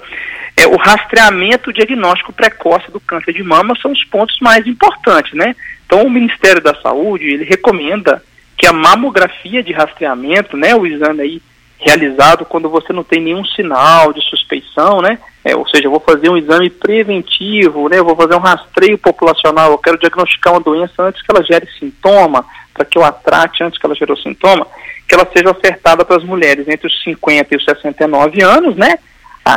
é, 0.56 0.68
o 0.68 0.76
rastreamento 0.76 1.72
diagnóstico 1.72 2.34
precoce 2.34 2.92
do 2.92 3.00
câncer 3.00 3.34
de 3.34 3.42
mama 3.42 3.74
são 3.82 3.92
os 3.92 4.04
pontos 4.06 4.38
mais 4.42 4.68
importantes, 4.68 5.34
né? 5.34 5.56
Então, 5.86 6.04
o 6.04 6.10
Ministério 6.10 6.62
da 6.62 6.76
Saúde, 6.76 7.26
ele 7.26 7.46
recomenda 7.46 8.22
que 8.58 8.68
a 8.68 8.74
mamografia 8.74 9.64
de 9.64 9.72
rastreamento, 9.72 10.58
né, 10.58 10.76
o 10.76 10.86
exame 10.86 11.22
aí 11.22 11.42
realizado 11.80 12.46
quando 12.46 12.70
você 12.70 12.92
não 12.92 13.04
tem 13.04 13.22
nenhum 13.22 13.46
sinal 13.46 14.12
de 14.12 14.22
suspeição, 14.22 15.02
né? 15.02 15.18
É, 15.50 15.56
ou 15.56 15.68
seja, 15.68 15.88
eu 15.88 15.92
vou 15.92 16.00
fazer 16.00 16.30
um 16.30 16.38
exame 16.38 16.70
preventivo, 16.70 17.90
né? 17.90 17.98
Eu 17.98 18.06
vou 18.06 18.16
fazer 18.16 18.36
um 18.36 18.40
rastreio 18.40 19.00
populacional, 19.00 19.72
eu 19.72 19.78
quero 19.80 19.98
diagnosticar 19.98 20.54
uma 20.54 20.60
doença 20.60 21.02
antes 21.02 21.22
que 21.24 21.32
ela 21.32 21.44
gere 21.44 21.68
sintoma, 21.80 22.46
para 22.72 22.86
que 22.86 22.98
eu 22.98 23.04
a 23.04 23.12
trate 23.12 23.64
antes 23.64 23.80
que 23.80 23.86
ela 23.86 23.96
gerou 23.96 24.16
sintoma, 24.16 24.68
que 25.08 25.16
ela 25.16 25.28
seja 25.36 25.50
ofertada 25.50 26.06
para 26.06 26.18
as 26.18 26.24
mulheres 26.24 26.68
entre 26.68 26.86
os 26.86 27.04
50 27.04 27.48
e 27.52 27.58
os 27.58 27.66
69 27.66 28.44
anos, 28.44 28.76
né? 28.76 29.00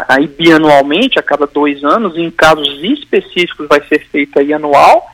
Aí 0.08 0.26
bianualmente, 0.26 1.18
a 1.18 1.22
cada 1.22 1.46
dois 1.46 1.84
anos, 1.84 2.16
em 2.16 2.30
casos 2.30 2.82
específicos 2.82 3.68
vai 3.68 3.82
ser 3.82 4.06
feito 4.06 4.38
aí 4.38 4.54
anual, 4.54 5.06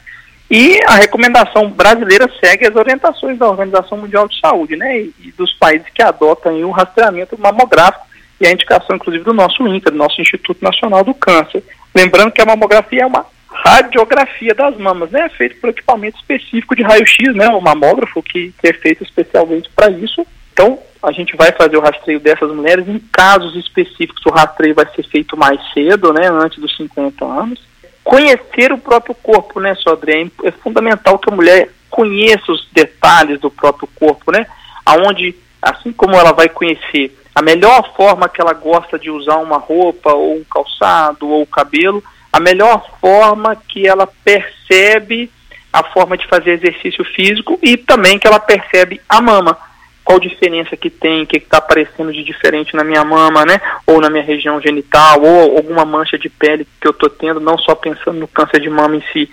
e 0.48 0.80
a 0.86 0.94
recomendação 0.94 1.68
brasileira 1.70 2.30
segue 2.42 2.68
as 2.68 2.76
orientações 2.76 3.36
da 3.36 3.48
Organização 3.48 3.98
Mundial 3.98 4.28
de 4.28 4.38
Saúde, 4.38 4.76
né, 4.76 5.00
e, 5.00 5.14
e 5.24 5.32
dos 5.32 5.52
países 5.54 5.88
que 5.92 6.02
adotam 6.02 6.54
o 6.62 6.70
rastreamento 6.70 7.36
mamográfico 7.36 8.07
e 8.40 8.46
a 8.46 8.52
indicação, 8.52 8.96
inclusive, 8.96 9.24
do 9.24 9.32
nosso 9.32 9.66
INCA, 9.66 9.90
do 9.90 9.96
nosso 9.96 10.20
Instituto 10.20 10.62
Nacional 10.62 11.04
do 11.04 11.14
Câncer. 11.14 11.62
Lembrando 11.94 12.32
que 12.32 12.40
a 12.40 12.46
mamografia 12.46 13.02
é 13.02 13.06
uma 13.06 13.26
radiografia 13.50 14.54
das 14.54 14.76
mamas, 14.76 15.10
né, 15.10 15.28
feito 15.30 15.60
por 15.60 15.70
equipamento 15.70 16.18
específico 16.18 16.76
de 16.76 16.82
raio-x, 16.82 17.34
né, 17.34 17.48
o 17.48 17.60
mamógrafo 17.60 18.22
que, 18.22 18.52
que 18.60 18.68
é 18.68 18.72
feito 18.72 19.02
especialmente 19.02 19.68
para 19.74 19.90
isso. 19.90 20.26
Então, 20.52 20.78
a 21.02 21.12
gente 21.12 21.36
vai 21.36 21.52
fazer 21.52 21.76
o 21.76 21.80
rastreio 21.80 22.20
dessas 22.20 22.50
mulheres. 22.52 22.88
Em 22.88 22.98
casos 23.12 23.56
específicos, 23.56 24.24
o 24.26 24.30
rastreio 24.30 24.74
vai 24.74 24.86
ser 24.94 25.04
feito 25.04 25.36
mais 25.36 25.60
cedo, 25.72 26.12
né, 26.12 26.28
antes 26.28 26.58
dos 26.58 26.76
50 26.76 27.24
anos 27.24 27.68
conhecer 28.08 28.72
o 28.72 28.78
próprio 28.78 29.14
corpo, 29.14 29.60
né, 29.60 29.74
Sodré? 29.74 30.26
É 30.42 30.50
fundamental 30.50 31.18
que 31.18 31.30
a 31.30 31.36
mulher 31.36 31.68
conheça 31.90 32.50
os 32.50 32.66
detalhes 32.72 33.38
do 33.38 33.50
próprio 33.50 33.86
corpo, 33.94 34.32
né? 34.32 34.46
Aonde, 34.86 35.36
assim 35.60 35.92
como 35.92 36.16
ela 36.16 36.32
vai 36.32 36.48
conhecer 36.48 37.14
a 37.38 37.42
melhor 37.42 37.94
forma 37.94 38.28
que 38.28 38.40
ela 38.40 38.52
gosta 38.52 38.98
de 38.98 39.12
usar 39.12 39.36
uma 39.36 39.58
roupa, 39.58 40.12
ou 40.12 40.38
um 40.38 40.42
calçado, 40.42 41.28
ou 41.28 41.42
o 41.42 41.46
cabelo, 41.46 42.02
a 42.32 42.40
melhor 42.40 42.84
forma 43.00 43.54
que 43.54 43.86
ela 43.86 44.08
percebe 44.24 45.30
a 45.72 45.84
forma 45.84 46.18
de 46.18 46.26
fazer 46.26 46.50
exercício 46.54 47.04
físico 47.04 47.56
e 47.62 47.76
também 47.76 48.18
que 48.18 48.26
ela 48.26 48.40
percebe 48.40 49.00
a 49.08 49.20
mama 49.20 49.56
qual 50.02 50.18
diferença 50.18 50.76
que 50.76 50.90
tem, 50.90 51.22
o 51.22 51.26
que 51.28 51.36
está 51.36 51.58
aparecendo 51.58 52.12
de 52.12 52.24
diferente 52.24 52.74
na 52.74 52.82
minha 52.82 53.04
mama, 53.04 53.44
né? 53.44 53.60
Ou 53.86 54.00
na 54.00 54.10
minha 54.10 54.24
região 54.24 54.60
genital, 54.60 55.22
ou 55.22 55.58
alguma 55.58 55.84
mancha 55.84 56.18
de 56.18 56.28
pele 56.28 56.66
que 56.80 56.88
eu 56.88 56.92
estou 56.92 57.08
tendo, 57.08 57.38
não 57.38 57.56
só 57.56 57.76
pensando 57.76 58.18
no 58.18 58.26
câncer 58.26 58.60
de 58.60 58.68
mama 58.68 58.96
em 58.96 59.02
si. 59.12 59.30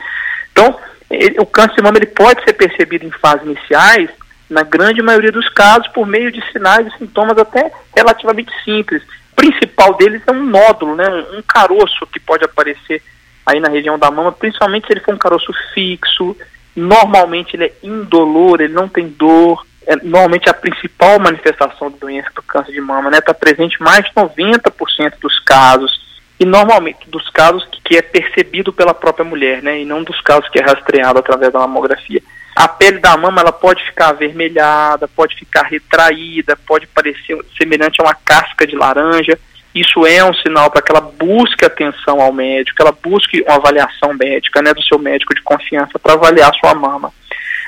Então, 0.52 0.78
ele, 1.10 1.40
o 1.40 1.46
câncer 1.48 1.78
de 1.78 1.82
mama 1.82 1.98
ele 1.98 2.06
pode 2.06 2.44
ser 2.44 2.54
percebido 2.54 3.04
em 3.04 3.10
fases 3.10 3.48
iniciais, 3.48 4.12
na 4.50 4.64
grande 4.64 5.02
maioria 5.02 5.32
dos 5.32 5.48
casos, 5.50 5.88
por 5.90 6.06
meio 6.06 6.32
de 6.32 6.42
sinais 6.52 6.88
e 6.88 6.98
sintomas 6.98 7.38
até 7.38 7.72
relativamente 7.96 8.52
simples. 8.64 9.02
O 9.32 9.36
principal 9.36 9.96
deles 9.96 10.22
é 10.26 10.32
um 10.32 10.46
nódulo, 10.46 10.96
né? 10.96 11.08
Um, 11.34 11.42
caroço 11.42 12.06
que 12.08 12.20
pode 12.20 12.44
aparecer 12.44 13.02
aí 13.46 13.60
na 13.60 13.70
região 13.70 13.98
da 13.98 14.10
mama, 14.10 14.32
principalmente 14.32 14.88
se 14.88 14.94
ele 14.94 15.02
for 15.02 15.14
um 15.14 15.20
caroço 15.20 15.52
fixo. 15.74 16.36
Normalmente 16.76 17.56
ele 17.56 17.66
é 17.66 17.74
indolor, 17.84 18.62
ele 18.62 18.74
não 18.74 18.88
tem 18.88 19.08
dor, 19.08 19.66
é 19.88 19.96
normalmente 19.98 20.50
a 20.50 20.54
principal 20.54 21.20
manifestação 21.20 21.92
da 21.92 21.98
doença 21.98 22.30
do 22.36 22.42
câncer 22.42 22.72
de 22.72 22.82
mama, 22.82 23.10
né? 23.10 23.20
Está 23.20 23.34
presente 23.34 23.82
mais 23.82 24.04
de 24.06 24.12
90% 24.14 25.14
dos 25.22 25.40
casos 25.40 26.04
e 26.40 26.46
normalmente 26.46 27.10
dos 27.10 27.30
casos 27.30 27.66
que, 27.72 27.82
que, 27.82 27.98
é 27.98 28.02
percebido 28.02 28.74
pela 28.74 28.94
própria 28.94 29.24
mulher, 29.24 29.62
né? 29.62 29.80
E 29.80 29.86
não 29.86 30.04
dos 30.04 30.20
casos 30.22 30.50
que 30.50 30.60
é 30.60 30.64
rastreado 30.64 31.20
através 31.20 31.54
da 31.54 31.60
mamografia. 31.60 32.22
A 32.56 32.68
pele 32.68 33.00
da 33.00 33.18
mama 33.18 33.42
ela 33.42 33.52
pode 33.52 33.84
ficar 33.84 34.10
avermelhada, 34.10 35.08
pode 35.08 35.36
ficar 35.36 35.64
retraída, 35.64 36.58
pode 36.66 36.88
parecer 36.88 37.38
semelhante 37.58 38.00
a 38.00 38.06
uma 38.06 38.16
casca 38.16 38.66
de 38.66 38.76
laranja. 38.76 39.38
Isso 39.74 40.06
é 40.06 40.24
um 40.24 40.34
sinal 40.36 40.72
para 40.72 40.82
que 40.82 40.90
ela 40.90 41.02
busque 41.02 41.66
atenção 41.66 42.22
ao 42.22 42.32
médico, 42.32 42.82
ela 42.82 42.94
busque 42.94 43.42
uma 43.42 43.56
avaliação 43.56 44.14
médica, 44.14 44.62
né, 44.62 44.74
do 44.74 44.82
seu 44.84 44.98
médico 44.98 45.36
de 45.36 45.42
confiança 45.42 46.00
para 46.00 46.14
avaliar 46.14 46.54
sua 46.56 46.74
mama 46.74 47.12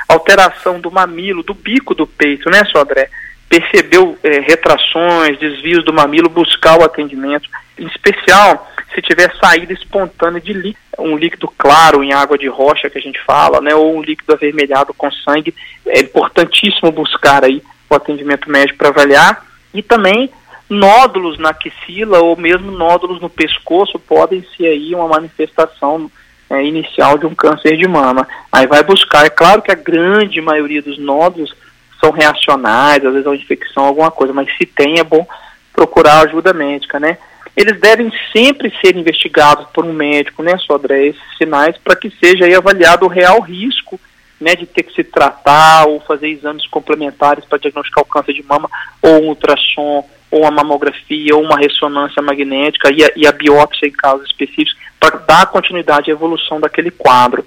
alteração 0.08 0.80
do 0.80 0.90
mamilo, 0.90 1.44
do 1.44 1.54
bico 1.54 1.94
do 1.94 2.08
peito, 2.08 2.50
né, 2.50 2.64
Sodré? 2.66 3.10
Percebeu 3.50 4.18
é, 4.24 4.40
retrações, 4.40 5.38
desvios 5.40 5.84
do 5.84 5.94
mamilo, 5.94 6.30
buscar 6.30 6.80
o 6.80 6.84
atendimento. 6.84 7.50
Em 7.78 7.88
especial, 7.88 8.72
se 8.94 9.02
tiver 9.02 9.34
saída 9.38 9.74
espontânea 9.74 10.42
de 10.42 10.54
líquido, 10.54 10.80
um 11.00 11.16
líquido 11.16 11.48
claro 11.58 12.04
em 12.04 12.14
água 12.14 12.38
de 12.38 12.48
rocha 12.48 12.90
que 12.90 12.98
a 12.98 13.02
gente 13.02 13.22
fala, 13.24 13.62
né, 13.62 13.76
ou 13.76 13.96
um 13.96 14.02
líquido 14.02 14.34
avermelhado 14.34 14.94
com 14.94 15.12
sangue, 15.12 15.54
é 15.88 16.00
importantíssimo 16.00 16.92
buscar 16.92 17.44
aí 17.44 17.62
o 17.90 17.96
atendimento 17.96 18.50
médico 18.50 18.78
para 18.78 18.90
avaliar. 18.90 19.46
E 19.74 19.82
também 19.82 20.30
nódulos 20.70 21.38
na 21.38 21.50
axila 21.50 22.20
ou 22.20 22.36
mesmo 22.36 22.72
nódulos 22.72 23.22
no 23.22 23.30
pescoço 23.30 24.00
podem 24.00 24.46
ser 24.56 24.68
aí 24.68 24.94
uma 24.94 25.08
manifestação 25.08 26.12
é, 26.50 26.64
inicial 26.64 27.18
de 27.18 27.26
um 27.26 27.36
câncer 27.36 27.78
de 27.78 27.88
mama. 27.88 28.28
Aí 28.52 28.68
vai 28.68 28.84
buscar, 28.84 29.26
é 29.26 29.30
claro 29.30 29.62
que 29.62 29.72
a 29.72 29.76
grande 29.76 30.42
maioria 30.42 30.82
dos 30.82 30.98
nódulos 30.98 31.54
são 32.00 32.12
reacionais, 32.12 33.04
às 33.04 33.12
vezes 33.12 33.26
é 33.26 33.30
uma 33.30 33.36
infecção, 33.36 33.86
alguma 33.86 34.12
coisa, 34.12 34.34
mas 34.34 34.48
se 34.58 34.66
tem 34.66 35.00
é 35.00 35.04
bom 35.04 35.26
procurar 35.74 36.22
ajuda 36.22 36.54
médica, 36.54 37.00
né? 37.00 37.18
Eles 37.58 37.80
devem 37.80 38.12
sempre 38.32 38.72
ser 38.80 38.96
investigados 38.96 39.66
por 39.74 39.84
um 39.84 39.92
médico, 39.92 40.44
né, 40.44 40.56
Sodré, 40.60 41.08
esses 41.08 41.38
sinais, 41.40 41.76
para 41.80 41.96
que 41.96 42.14
seja 42.24 42.46
avaliado 42.56 43.08
o 43.08 43.10
real 43.10 43.42
risco, 43.42 44.00
né, 44.40 44.56
de 44.56 44.68
ter 44.68 44.84
que 44.84 44.94
se 44.94 45.04
tratar 45.04 45.88
ou 45.88 46.00
fazer 46.02 46.28
exames 46.28 46.68
complementares 46.68 47.44
para 47.46 47.58
diagnosticar 47.58 48.04
o 48.04 48.08
câncer 48.08 48.34
de 48.34 48.44
mama, 48.44 48.70
ou 49.02 49.24
um 49.24 49.30
ultrassom, 49.30 50.08
ou 50.30 50.42
uma 50.42 50.52
mamografia, 50.52 51.36
ou 51.36 51.42
uma 51.42 51.58
ressonância 51.58 52.22
magnética 52.22 52.92
e 52.94 53.04
a, 53.04 53.12
e 53.16 53.26
a 53.26 53.32
biópsia 53.32 53.88
em 53.88 53.92
casos 53.92 54.28
específicos 54.28 54.78
para 55.00 55.18
dar 55.18 55.48
continuidade 55.48 56.12
à 56.12 56.14
evolução 56.14 56.60
daquele 56.60 56.92
quadro. 56.92 57.44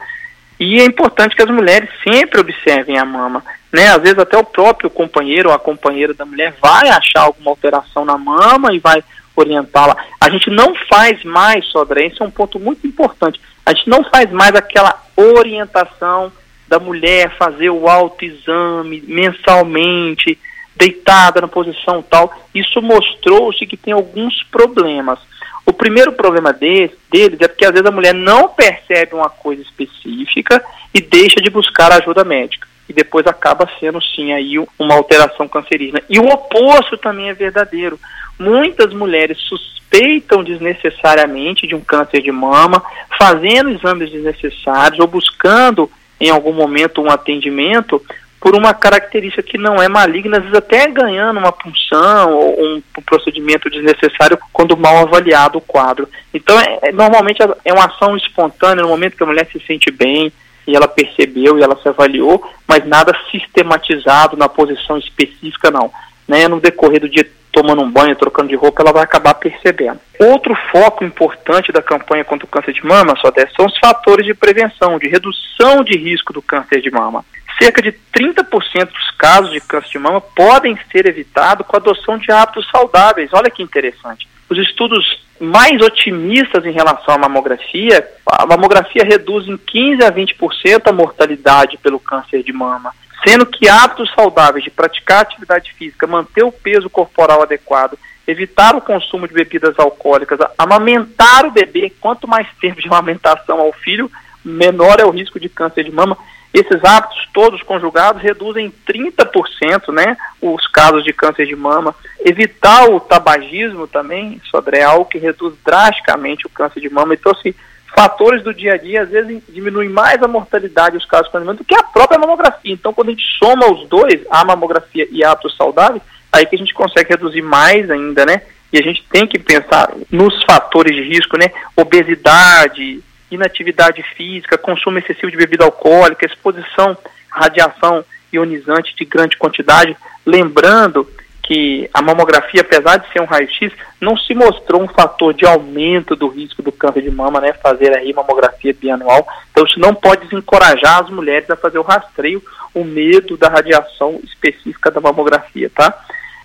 E 0.59 0.81
é 0.81 0.85
importante 0.85 1.37
que 1.37 1.43
as 1.43 1.50
mulheres 1.50 1.88
sempre 2.02 2.40
observem 2.40 2.99
a 2.99 3.05
mama. 3.05 3.45
Né? 3.73 3.87
Às 3.87 4.02
vezes 4.02 4.19
até 4.19 4.37
o 4.37 4.45
próprio 4.45 4.90
companheiro 4.90 5.50
ou 5.50 5.55
a 5.55 5.59
companheira 5.59 6.12
da 6.12 6.26
mulher 6.26 6.55
vai 6.61 6.88
achar 6.88 7.21
alguma 7.21 7.52
alteração 7.52 8.05
na 8.05 8.19
mama 8.19 8.75
e 8.75 8.81
vai 8.81 9.05
orientá-la. 9.37 9.96
A 10.20 10.28
gente 10.30 10.50
não 10.50 10.75
faz 10.88 11.22
mais, 11.25 11.64
Sodré, 11.66 12.06
esse 12.06 12.20
é 12.20 12.25
um 12.25 12.30
ponto 12.30 12.58
muito 12.58 12.87
importante. 12.87 13.40
A 13.64 13.72
gente 13.72 13.88
não 13.88 14.04
faz 14.04 14.30
mais 14.30 14.54
aquela 14.54 15.02
orientação 15.16 16.32
da 16.68 16.78
mulher 16.78 17.37
fazer 17.37 17.70
o 17.70 17.88
autoexame 17.88 19.02
mensalmente, 19.06 20.38
deitada 20.76 21.40
na 21.40 21.49
posição 21.49 22.02
tal. 22.02 22.32
Isso 22.54 22.80
mostrou-se 22.80 23.66
que 23.66 23.76
tem 23.76 23.92
alguns 23.92 24.42
problemas. 24.44 25.18
O 25.66 25.72
primeiro 25.72 26.12
problema 26.12 26.52
deles, 26.52 26.96
é 27.12 27.49
porque 27.49 27.64
às 27.64 27.72
vezes 27.72 27.87
a 27.87 27.92
mulher 27.92 28.14
não 28.14 28.49
percebe 28.49 29.14
uma 29.14 29.28
coisa 29.28 29.62
específica 29.62 30.64
e 30.94 31.00
deixa 31.00 31.40
de 31.40 31.50
buscar 31.50 31.92
ajuda 31.92 32.25
médica. 32.25 32.66
E 32.88 32.92
depois 32.92 33.26
acaba 33.26 33.68
sendo 33.78 34.02
sim 34.02 34.32
aí 34.32 34.56
uma 34.78 34.94
alteração 34.94 35.46
cancerígena. 35.46 36.02
E 36.08 36.18
o 36.18 36.26
oposto 36.26 36.96
também 36.96 37.28
é 37.28 37.34
verdadeiro. 37.34 38.00
Muitas 38.40 38.94
mulheres 38.94 39.38
suspeitam 39.42 40.42
desnecessariamente 40.42 41.66
de 41.66 41.75
um 41.75 41.80
câncer 41.80 42.23
de 42.23 42.32
mama, 42.32 42.82
fazendo 43.18 43.68
exames 43.68 44.11
desnecessários 44.11 44.99
ou 44.99 45.06
buscando 45.06 45.90
em 46.18 46.30
algum 46.30 46.54
momento 46.54 47.02
um 47.02 47.11
atendimento 47.11 48.02
por 48.40 48.56
uma 48.56 48.73
característica 48.73 49.42
que 49.42 49.59
não 49.59 49.76
é 49.76 49.88
maligna, 49.88 50.38
às 50.38 50.44
vezes 50.44 50.56
até 50.56 50.88
ganhando 50.88 51.38
uma 51.38 51.52
punção 51.52 52.32
ou 52.32 52.64
um, 52.64 52.82
procedimento 53.04 53.68
desnecessário 53.68 54.38
quando 54.50 54.75
mal 54.75 54.97
avaliado 54.97 55.59
o 55.59 55.61
quadro. 55.61 56.09
Então, 56.32 56.59
é, 56.59 56.78
é, 56.85 56.92
normalmente 56.92 57.42
é 57.62 57.73
uma 57.75 57.85
ação 57.85 58.16
espontânea 58.16 58.82
no 58.82 58.88
momento 58.88 59.18
que 59.18 59.23
a 59.23 59.26
mulher 59.26 59.47
se 59.52 59.61
sente 59.66 59.90
bem 59.90 60.32
e 60.66 60.75
ela 60.75 60.88
percebeu 60.88 61.59
e 61.59 61.62
ela 61.62 61.76
se 61.76 61.88
avaliou, 61.88 62.42
mas 62.66 62.87
nada 62.87 63.12
sistematizado 63.30 64.35
na 64.37 64.49
posição 64.49 64.97
específica, 64.97 65.70
não. 65.70 65.92
Né? 66.30 66.46
No 66.46 66.60
decorrer 66.60 67.00
do 67.00 67.08
dia, 67.08 67.28
tomando 67.50 67.82
um 67.82 67.90
banho, 67.90 68.14
trocando 68.14 68.49
de 68.49 68.54
roupa, 68.54 68.82
ela 68.82 68.92
vai 68.92 69.02
acabar 69.02 69.34
percebendo. 69.34 69.99
Outro 70.20 70.54
foco 70.70 71.04
importante 71.04 71.72
da 71.72 71.82
campanha 71.82 72.25
contra 72.25 72.46
o 72.46 72.49
câncer 72.49 72.72
de 72.72 72.87
mama, 72.87 73.16
só 73.20 73.32
são 73.56 73.66
os 73.66 73.76
fatores 73.78 74.25
de 74.25 74.32
prevenção, 74.32 74.96
de 74.96 75.08
redução 75.08 75.82
de 75.82 75.99
risco 75.99 76.32
do 76.32 76.40
câncer 76.40 76.80
de 76.80 76.88
mama 76.88 77.25
cerca 77.60 77.82
de 77.82 77.92
30% 78.16 78.87
dos 78.87 79.10
casos 79.18 79.50
de 79.50 79.60
câncer 79.60 79.90
de 79.90 79.99
mama 79.99 80.18
podem 80.18 80.78
ser 80.90 81.06
evitados 81.06 81.66
com 81.66 81.76
a 81.76 81.78
adoção 81.78 82.16
de 82.16 82.32
hábitos 82.32 82.66
saudáveis. 82.70 83.28
Olha 83.34 83.50
que 83.50 83.62
interessante. 83.62 84.26
Os 84.49 84.56
estudos 84.56 85.04
mais 85.38 85.80
otimistas 85.82 86.64
em 86.64 86.72
relação 86.72 87.14
à 87.14 87.18
mamografia, 87.18 88.06
a 88.26 88.46
mamografia 88.46 89.04
reduz 89.04 89.46
em 89.46 89.58
15 89.58 90.04
a 90.04 90.10
20% 90.10 90.82
a 90.87 90.92
mortalidade 90.92 91.76
pelo 91.78 92.00
câncer 92.00 92.42
de 92.42 92.52
mama, 92.52 92.94
sendo 93.26 93.46
que 93.46 93.68
hábitos 93.68 94.12
saudáveis 94.14 94.64
de 94.64 94.70
praticar 94.70 95.22
atividade 95.22 95.72
física, 95.74 96.06
manter 96.06 96.44
o 96.44 96.52
peso 96.52 96.88
corporal 96.88 97.42
adequado, 97.42 97.98
evitar 98.26 98.74
o 98.74 98.80
consumo 98.80 99.26
de 99.26 99.34
bebidas 99.34 99.78
alcoólicas, 99.78 100.38
amamentar 100.56 101.46
o 101.46 101.50
bebê, 101.50 101.92
quanto 102.00 102.28
mais 102.28 102.46
tempo 102.60 102.80
de 102.80 102.88
amamentação 102.88 103.60
ao 103.60 103.72
filho, 103.72 104.10
menor 104.44 105.00
é 105.00 105.04
o 105.04 105.10
risco 105.10 105.38
de 105.38 105.48
câncer 105.48 105.84
de 105.84 105.90
mama. 105.90 106.16
Esses 106.52 106.84
hábitos 106.84 107.28
todos 107.32 107.62
conjugados 107.62 108.20
reduzem 108.20 108.72
30% 108.88 109.92
né, 109.92 110.16
os 110.42 110.66
casos 110.66 111.04
de 111.04 111.12
câncer 111.12 111.46
de 111.46 111.54
mama. 111.54 111.94
Evitar 112.24 112.90
o 112.90 112.98
tabagismo 112.98 113.86
também, 113.86 114.40
Sodré, 114.50 114.80
é 114.80 114.84
algo 114.84 115.04
que 115.04 115.18
reduz 115.18 115.54
drasticamente 115.64 116.46
o 116.46 116.50
câncer 116.50 116.80
de 116.80 116.90
mama. 116.90 117.14
Então, 117.14 117.30
assim, 117.30 117.54
fatores 117.94 118.42
do 118.42 118.54
dia 118.54 118.75
a 118.75 118.76
dia, 118.76 119.02
às 119.02 119.11
vezes, 119.11 119.42
diminuem 119.49 119.88
mais 119.88 120.23
a 120.23 120.28
mortalidade 120.28 120.97
dos 120.97 121.06
casos 121.06 121.32
mama 121.32 121.54
do 121.54 121.64
que 121.64 121.75
a 121.75 121.82
própria 121.82 122.18
mamografia. 122.18 122.73
Então, 122.73 122.92
quando 122.92 123.09
a 123.09 123.12
gente 123.12 123.25
soma 123.38 123.70
os 123.70 123.88
dois, 123.88 124.20
a 124.30 124.44
mamografia 124.44 125.06
e 125.11 125.25
hábitos 125.25 125.56
saudáveis, 125.56 126.02
aí 126.32 126.47
que 126.47 126.54
a 126.54 126.59
gente 126.59 126.75
consegue 126.75 127.11
reduzir 127.11 127.42
mais 127.42 127.90
ainda, 127.90 128.25
né? 128.25 128.42
E 128.73 128.78
a 128.78 128.82
gente 128.82 129.04
tem 129.11 129.26
que 129.26 129.38
pensar 129.38 129.92
nos 130.11 130.42
fatores 130.44 130.94
de 130.94 131.02
risco, 131.02 131.37
né? 131.37 131.50
Obesidade, 131.76 133.02
inatividade 133.30 134.02
física, 134.16 134.56
consumo 134.56 134.99
excessivo 134.99 135.30
de 135.30 135.37
bebida 135.37 135.64
alcoólica, 135.64 136.26
exposição 136.26 136.97
à 137.30 137.40
radiação 137.44 138.04
ionizante 138.32 138.94
de 138.94 139.04
grande 139.04 139.37
quantidade, 139.37 139.97
lembrando 140.25 141.09
que 141.50 141.90
a 141.92 142.00
mamografia, 142.00 142.61
apesar 142.61 142.99
de 142.99 143.12
ser 143.12 143.21
um 143.21 143.25
raio-x, 143.25 143.73
não 144.00 144.16
se 144.16 144.33
mostrou 144.35 144.80
um 144.80 144.87
fator 144.87 145.35
de 145.35 145.45
aumento 145.45 146.14
do 146.14 146.28
risco 146.28 146.62
do 146.62 146.71
câncer 146.71 147.02
de 147.02 147.11
mama, 147.11 147.40
né, 147.40 147.52
fazer 147.54 147.92
aí 147.99 148.12
mamografia 148.12 148.73
bianual. 148.73 149.26
Então 149.50 149.64
isso 149.64 149.80
não 149.80 149.92
pode 149.92 150.28
desencorajar 150.28 151.00
as 151.00 151.11
mulheres 151.11 151.50
a 151.50 151.57
fazer 151.57 151.80
o 151.80 151.83
rastreio, 151.83 152.40
o 152.73 152.85
medo 152.85 153.37
da 153.37 153.49
radiação 153.49 154.21
específica 154.23 154.92
da 154.92 155.00
mamografia, 155.00 155.69
tá? 155.75 155.92